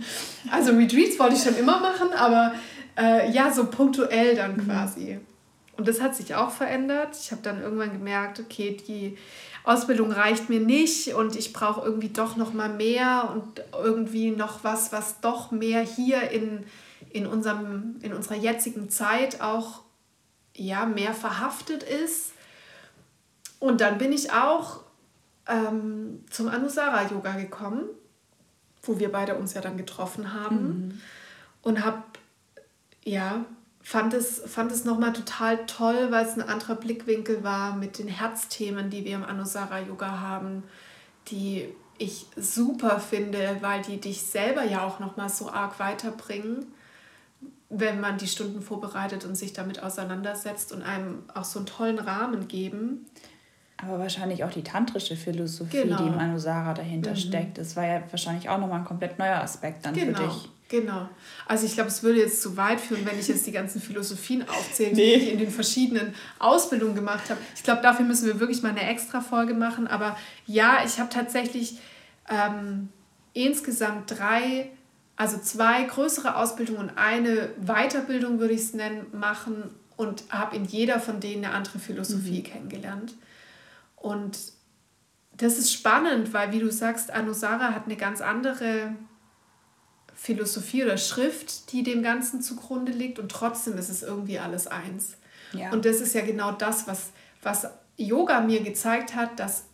[0.52, 2.54] Also Retreats wollte ich schon immer machen, aber
[2.98, 4.68] äh, ja, so punktuell dann mhm.
[5.78, 7.18] Und das hat sich auch verändert.
[7.20, 9.18] Ich habe dann irgendwann gemerkt, okay, die
[9.64, 14.64] Ausbildung reicht mir nicht und ich brauche irgendwie doch noch mal mehr und irgendwie noch
[14.64, 16.66] was, was doch mehr hier in,
[17.10, 19.82] in, unserem, in unserer jetzigen Zeit auch
[20.56, 22.34] ja, mehr verhaftet ist.
[23.60, 24.82] Und dann bin ich auch
[25.48, 27.84] ähm, zum Anusara Yoga gekommen,
[28.84, 31.02] wo wir beide uns ja dann getroffen haben mhm.
[31.64, 32.04] und habe
[33.04, 33.46] ja
[33.86, 38.08] fand es, fand es nochmal total toll, weil es ein anderer Blickwinkel war mit den
[38.08, 40.64] Herzthemen, die wir im Anusara Yoga haben,
[41.28, 41.70] die
[42.00, 46.66] ich super finde, weil die dich selber ja auch nochmal so arg weiterbringen,
[47.70, 52.00] wenn man die Stunden vorbereitet und sich damit auseinandersetzt und einem auch so einen tollen
[52.00, 53.06] Rahmen geben.
[53.78, 55.98] Aber wahrscheinlich auch die tantrische Philosophie, genau.
[55.98, 57.18] die im Anusara dahinter mhm.
[57.18, 57.60] steckt.
[57.60, 60.18] Das war ja wahrscheinlich auch nochmal ein komplett neuer Aspekt dann genau.
[60.18, 60.50] für dich.
[60.68, 61.08] Genau.
[61.46, 64.48] Also ich glaube, es würde jetzt zu weit führen, wenn ich jetzt die ganzen Philosophien
[64.50, 65.18] aufzähle, nee.
[65.18, 67.40] die ich in den verschiedenen Ausbildungen gemacht habe.
[67.56, 69.88] Ich glaube, dafür müssen wir wirklich mal eine extra Folge machen.
[69.88, 71.78] Aber ja, ich habe tatsächlich
[72.30, 72.90] ähm,
[73.34, 74.72] insgesamt drei,
[75.16, 80.66] also zwei größere Ausbildungen und eine Weiterbildung, würde ich es nennen, machen und habe in
[80.66, 82.44] jeder von denen eine andere Philosophie mhm.
[82.44, 83.14] kennengelernt.
[83.96, 84.38] Und
[85.38, 88.96] das ist spannend, weil wie du sagst, Anusara hat eine ganz andere
[90.26, 95.18] Philosophie oder Schrift, die dem Ganzen zugrunde liegt und trotzdem ist es irgendwie alles eins.
[95.54, 95.72] Ja.
[95.72, 97.12] Und das ist ja genau das, was,
[97.44, 99.66] was Yoga mir gezeigt hat, dass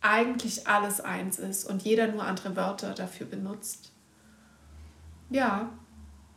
[0.00, 3.90] eigentlich alles eins ist und jeder nur andere Wörter dafür benutzt.
[5.28, 5.70] Ja,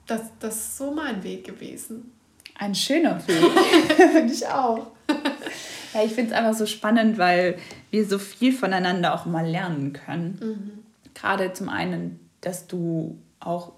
[0.08, 2.12] das, das ist so mein Weg gewesen.
[2.56, 3.52] Ein schöner Weg.
[4.12, 4.88] finde ich auch.
[5.94, 7.60] ja, ich finde es einfach so spannend, weil
[7.92, 10.40] wir so viel voneinander auch mal lernen können.
[10.42, 11.12] Mhm.
[11.14, 13.74] Gerade zum einen, dass du auch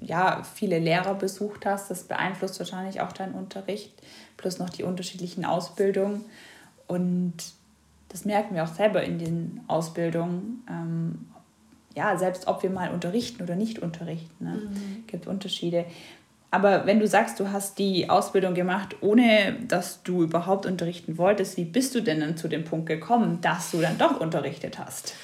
[0.00, 3.92] ja, viele Lehrer besucht hast, das beeinflusst wahrscheinlich auch deinen Unterricht,
[4.36, 6.24] plus noch die unterschiedlichen Ausbildungen.
[6.86, 7.34] Und
[8.08, 10.64] das merken wir auch selber in den Ausbildungen.
[10.68, 11.26] Ähm,
[11.94, 14.54] ja, selbst ob wir mal unterrichten oder nicht unterrichten, ne?
[14.54, 15.04] mhm.
[15.06, 15.84] gibt Unterschiede.
[16.50, 21.56] Aber wenn du sagst, du hast die Ausbildung gemacht, ohne dass du überhaupt unterrichten wolltest,
[21.56, 25.14] wie bist du denn dann zu dem Punkt gekommen, dass du dann doch unterrichtet hast?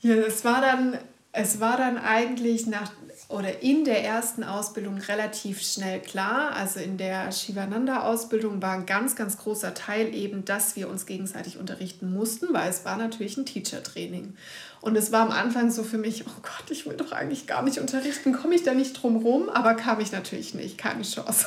[0.00, 0.98] Ja, es war dann,
[1.32, 2.92] es war dann eigentlich nach
[3.28, 6.52] oder in der ersten Ausbildung relativ schnell klar.
[6.54, 11.56] Also in der Shivananda-Ausbildung war ein ganz, ganz großer Teil eben, dass wir uns gegenseitig
[11.56, 14.36] unterrichten mussten, weil es war natürlich ein Teacher-Training.
[14.82, 17.62] Und es war am Anfang so für mich, oh Gott, ich will doch eigentlich gar
[17.62, 19.48] nicht unterrichten, komme ich da nicht drum rum?
[19.48, 21.46] Aber kam ich natürlich nicht, keine Chance.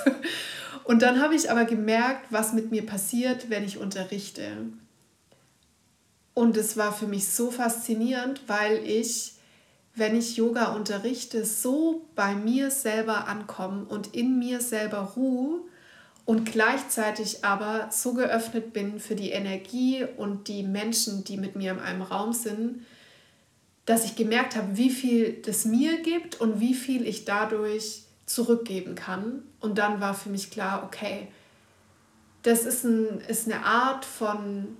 [0.86, 4.44] Und dann habe ich aber gemerkt, was mit mir passiert, wenn ich unterrichte.
[6.34, 9.35] Und es war für mich so faszinierend, weil ich,
[9.96, 15.62] wenn ich Yoga unterrichte, so bei mir selber ankomme und in mir selber ruhe
[16.26, 21.72] und gleichzeitig aber so geöffnet bin für die Energie und die Menschen, die mit mir
[21.72, 22.86] in einem Raum sind,
[23.86, 28.96] dass ich gemerkt habe, wie viel das mir gibt und wie viel ich dadurch zurückgeben
[28.96, 29.44] kann.
[29.60, 31.28] Und dann war für mich klar, okay,
[32.42, 34.76] das ist, ein, ist eine Art von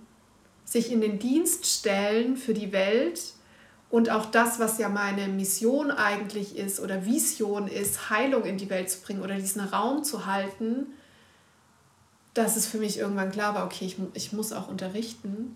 [0.66, 3.22] sich in den Dienst stellen für die Welt
[3.90, 8.70] und auch das, was ja meine Mission eigentlich ist oder Vision ist, Heilung in die
[8.70, 10.88] Welt zu bringen oder diesen Raum zu halten,
[12.34, 15.56] dass es für mich irgendwann klar war, okay, ich, ich muss auch unterrichten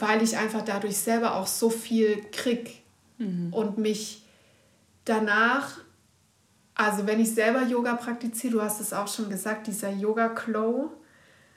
[0.00, 2.82] weil ich einfach dadurch selber auch so viel krieg
[3.18, 3.52] mhm.
[3.52, 4.24] und mich
[5.04, 5.78] danach,
[6.74, 10.92] also wenn ich selber Yoga praktiziere, du hast es auch schon gesagt, dieser Yoga-Glow,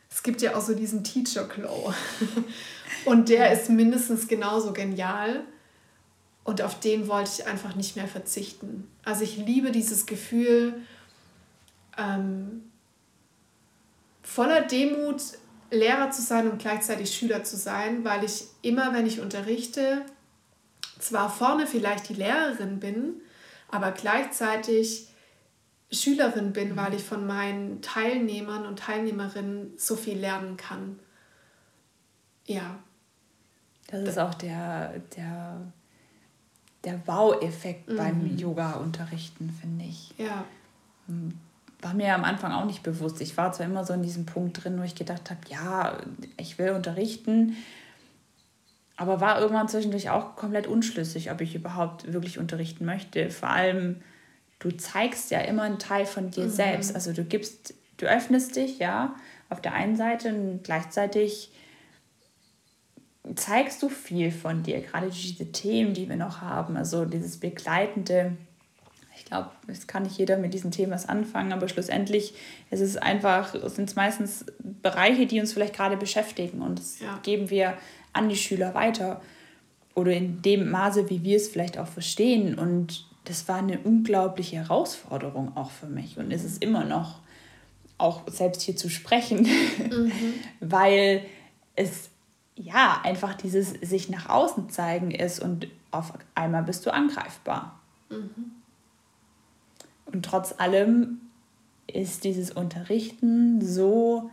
[0.10, 1.93] es gibt ja auch so diesen Teacher-Glow
[3.05, 5.43] und der ist mindestens genauso genial.
[6.43, 8.89] Und auf den wollte ich einfach nicht mehr verzichten.
[9.03, 10.82] Also ich liebe dieses Gefühl,
[11.97, 12.64] ähm,
[14.24, 15.22] voller Demut
[15.72, 20.03] Lehrer zu sein und gleichzeitig Schüler zu sein, weil ich immer, wenn ich unterrichte,
[20.97, 23.22] zwar vorne vielleicht die Lehrerin bin,
[23.70, 25.09] aber gleichzeitig
[25.91, 30.99] Schülerin bin, weil ich von meinen Teilnehmern und Teilnehmerinnen so viel lernen kann.
[32.45, 32.79] Ja.
[33.87, 35.61] Das ist auch der, der,
[36.83, 37.97] der Wow-Effekt mhm.
[37.97, 40.13] beim Yoga-Unterrichten, finde ich.
[40.17, 40.45] Ja.
[41.07, 41.33] Hm
[41.81, 43.21] war mir am Anfang auch nicht bewusst.
[43.21, 45.97] Ich war zwar immer so in diesem Punkt drin, wo ich gedacht habe, ja,
[46.37, 47.55] ich will unterrichten,
[48.97, 53.29] aber war irgendwann zwischendurch auch komplett unschlüssig, ob ich überhaupt wirklich unterrichten möchte.
[53.29, 54.01] Vor allem,
[54.60, 56.49] du zeigst ja immer einen Teil von dir mhm.
[56.49, 56.95] selbst.
[56.95, 59.16] Also du gibst, du öffnest dich, ja,
[59.49, 61.51] auf der einen Seite und gleichzeitig
[63.36, 68.38] zeigst du viel von dir, gerade diese Themen, die wir noch haben, also dieses begleitende
[69.30, 72.34] glaube, es kann nicht jeder mit diesen Themen was anfangen, aber schlussendlich
[72.72, 77.20] ist es einfach, sind es meistens Bereiche, die uns vielleicht gerade beschäftigen und das ja.
[77.24, 77.76] geben wir
[78.12, 79.22] an die Schüler weiter
[79.95, 84.55] oder in dem Maße, wie wir es vielleicht auch verstehen und das war eine unglaubliche
[84.55, 87.19] Herausforderung auch für mich und ist es immer noch,
[87.99, 90.11] auch selbst hier zu sprechen, mhm.
[90.59, 91.23] weil
[91.75, 92.09] es
[92.55, 97.80] ja einfach dieses sich nach außen zeigen ist und auf einmal bist du angreifbar.
[98.09, 98.51] Mhm.
[100.07, 101.21] Und trotz allem
[101.86, 104.32] ist dieses Unterrichten so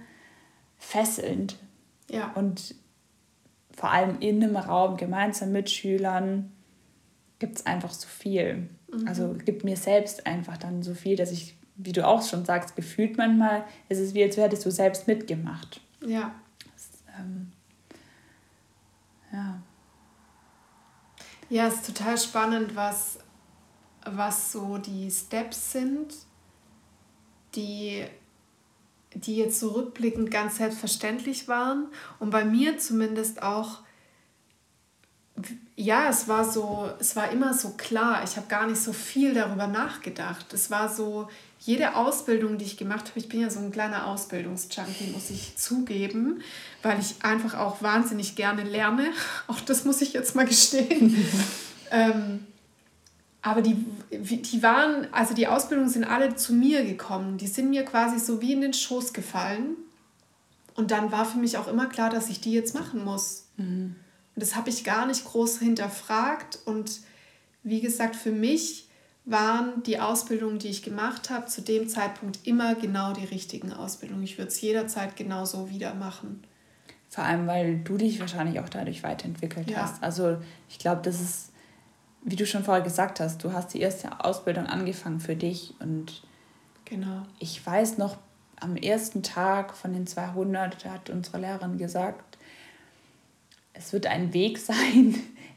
[0.78, 1.58] fesselnd.
[2.08, 2.32] Ja.
[2.32, 2.74] Und
[3.76, 6.50] vor allem in einem Raum gemeinsam mit Schülern
[7.38, 8.70] gibt es einfach so viel.
[8.92, 9.08] Mhm.
[9.08, 12.76] Also gibt mir selbst einfach dann so viel, dass ich, wie du auch schon sagst,
[12.76, 15.80] gefühlt manchmal ist es wie, als hättest du selbst mitgemacht.
[16.04, 16.34] Ja.
[16.74, 17.52] Das, ähm,
[19.32, 19.62] ja.
[21.48, 23.18] Ja, es ist total spannend, was
[24.06, 26.14] was so die Steps sind,
[27.54, 28.04] die,
[29.14, 33.80] die jetzt so rückblickend ganz selbstverständlich waren und bei mir zumindest auch
[35.76, 38.22] ja, es war so, es war immer so klar.
[38.24, 40.52] Ich habe gar nicht so viel darüber nachgedacht.
[40.52, 41.28] Es war so,
[41.66, 45.56] jede Ausbildung, die ich gemacht habe, ich bin ja so ein kleiner Ausbildungsjunkie, muss ich
[45.56, 46.40] zugeben,
[46.82, 49.10] weil ich einfach auch wahnsinnig gerne lerne.
[49.48, 51.16] Auch das muss ich jetzt mal gestehen.
[51.90, 52.46] ähm,
[53.42, 53.76] aber die,
[54.12, 57.36] die waren, also die Ausbildungen sind alle zu mir gekommen.
[57.36, 59.76] Die sind mir quasi so wie in den Schoß gefallen.
[60.74, 63.46] Und dann war für mich auch immer klar, dass ich die jetzt machen muss.
[63.56, 63.96] Mhm.
[64.36, 66.60] Und das habe ich gar nicht groß hinterfragt.
[66.64, 67.00] Und
[67.64, 68.88] wie gesagt, für mich
[69.24, 74.22] waren die Ausbildungen, die ich gemacht habe, zu dem Zeitpunkt immer genau die richtigen Ausbildungen.
[74.22, 76.44] Ich würde es jederzeit genauso wieder machen.
[77.08, 79.78] Vor allem, weil du dich wahrscheinlich auch dadurch weiterentwickelt ja.
[79.78, 80.00] hast.
[80.02, 80.36] Also
[80.68, 81.50] ich glaube, das ist
[82.26, 86.24] wie du schon vorher gesagt hast, du hast die erste Ausbildung angefangen für dich und
[86.84, 87.22] genau.
[87.38, 88.18] ich weiß noch,
[88.58, 92.35] am ersten Tag von den 200 hat unsere Lehrerin gesagt,
[93.76, 95.14] es wird ein Weg sein,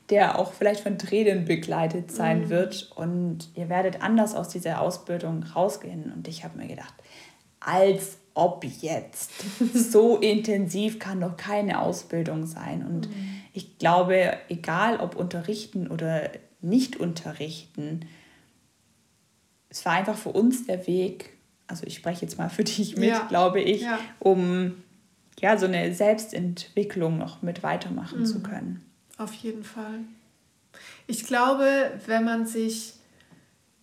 [0.09, 2.49] der auch vielleicht von Tränen begleitet sein mhm.
[2.49, 6.11] wird und ihr werdet anders aus dieser Ausbildung rausgehen.
[6.11, 6.93] Und ich habe mir gedacht,
[7.59, 9.31] als ob jetzt.
[9.73, 12.85] so intensiv kann doch keine Ausbildung sein.
[12.85, 13.41] Und mhm.
[13.53, 16.29] ich glaube, egal ob unterrichten oder
[16.61, 18.05] nicht unterrichten.
[19.69, 23.09] Es war einfach für uns der Weg, also ich spreche jetzt mal für dich mit,
[23.09, 23.25] ja.
[23.27, 23.99] glaube ich, ja.
[24.19, 24.75] um
[25.41, 28.25] ja, so eine Selbstentwicklung noch mit weitermachen mhm.
[28.25, 28.85] zu können.
[29.17, 29.99] Auf jeden Fall.
[31.07, 32.93] Ich glaube, wenn man sich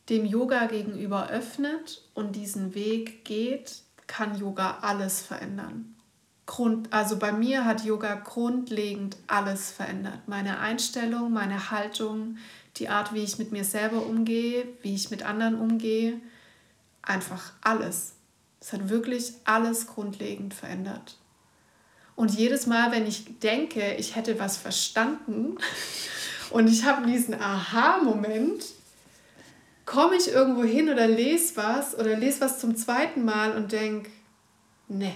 [0.09, 5.97] dem Yoga gegenüber öffnet und diesen Weg geht, kann Yoga alles verändern.
[6.47, 10.21] Grund, also bei mir hat Yoga grundlegend alles verändert.
[10.29, 12.37] Meine Einstellung, meine Haltung,
[12.77, 16.21] die Art, wie ich mit mir selber umgehe, wie ich mit anderen umgehe,
[17.03, 18.15] einfach alles.
[18.61, 21.19] Es hat wirklich alles grundlegend verändert.
[22.17, 25.57] Und jedes Mal, wenn ich denke, ich hätte was verstanden
[26.51, 28.65] und ich habe diesen Aha-Moment,
[29.85, 34.11] komme ich irgendwo hin oder lese was oder lese was zum zweiten Mal und denke,
[34.89, 35.15] nee,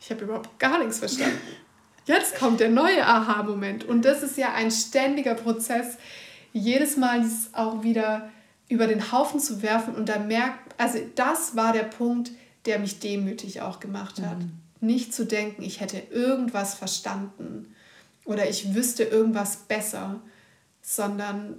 [0.00, 1.38] ich habe überhaupt gar nichts verstanden.
[2.06, 3.84] Jetzt kommt der neue Aha-Moment.
[3.84, 5.96] Und das ist ja ein ständiger Prozess,
[6.52, 8.30] jedes Mal dieses auch wieder
[8.68, 12.30] über den Haufen zu werfen und da merkt, also das war der Punkt,
[12.66, 14.38] der mich demütig auch gemacht hat.
[14.38, 14.52] Mhm.
[14.80, 17.74] Nicht zu denken, ich hätte irgendwas verstanden
[18.24, 20.20] oder ich wüsste irgendwas besser,
[20.82, 21.56] sondern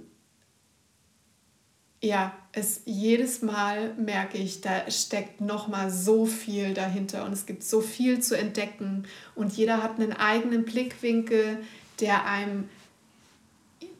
[2.00, 7.46] ja, es jedes Mal merke ich, da steckt noch mal so viel dahinter und es
[7.46, 9.06] gibt so viel zu entdecken
[9.36, 11.58] und jeder hat einen eigenen Blickwinkel,
[12.00, 12.68] der einem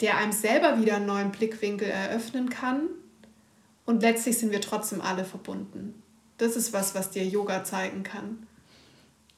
[0.03, 2.89] der einem selber wieder einen neuen Blickwinkel eröffnen kann.
[3.87, 6.03] Und letztlich sind wir trotzdem alle verbunden.
[6.39, 8.47] Das ist was, was dir Yoga zeigen kann.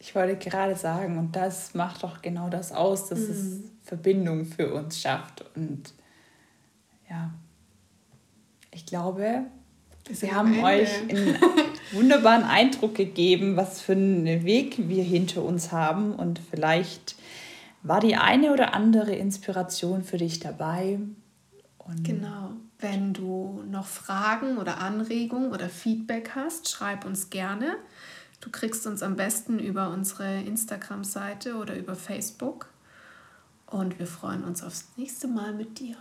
[0.07, 3.31] Ich wollte gerade sagen, und das macht doch genau das aus, dass mhm.
[3.31, 5.43] es Verbindung für uns schafft.
[5.57, 5.95] Und
[7.09, 7.31] ja,
[8.71, 9.47] ich glaube,
[10.07, 10.63] wir haben Ende.
[10.67, 11.39] euch einen
[11.93, 16.15] wunderbaren Eindruck gegeben, was für einen Weg wir hinter uns haben.
[16.15, 17.17] Und vielleicht
[17.83, 20.99] war die eine oder andere Inspiration für dich dabei?
[21.79, 22.51] Und genau.
[22.79, 27.77] Wenn du noch Fragen oder Anregungen oder Feedback hast, schreib uns gerne.
[28.45, 32.69] Du kriegst uns am besten über unsere Instagram-Seite oder über Facebook.
[33.65, 35.97] Und wir freuen uns aufs nächste Mal mit dir.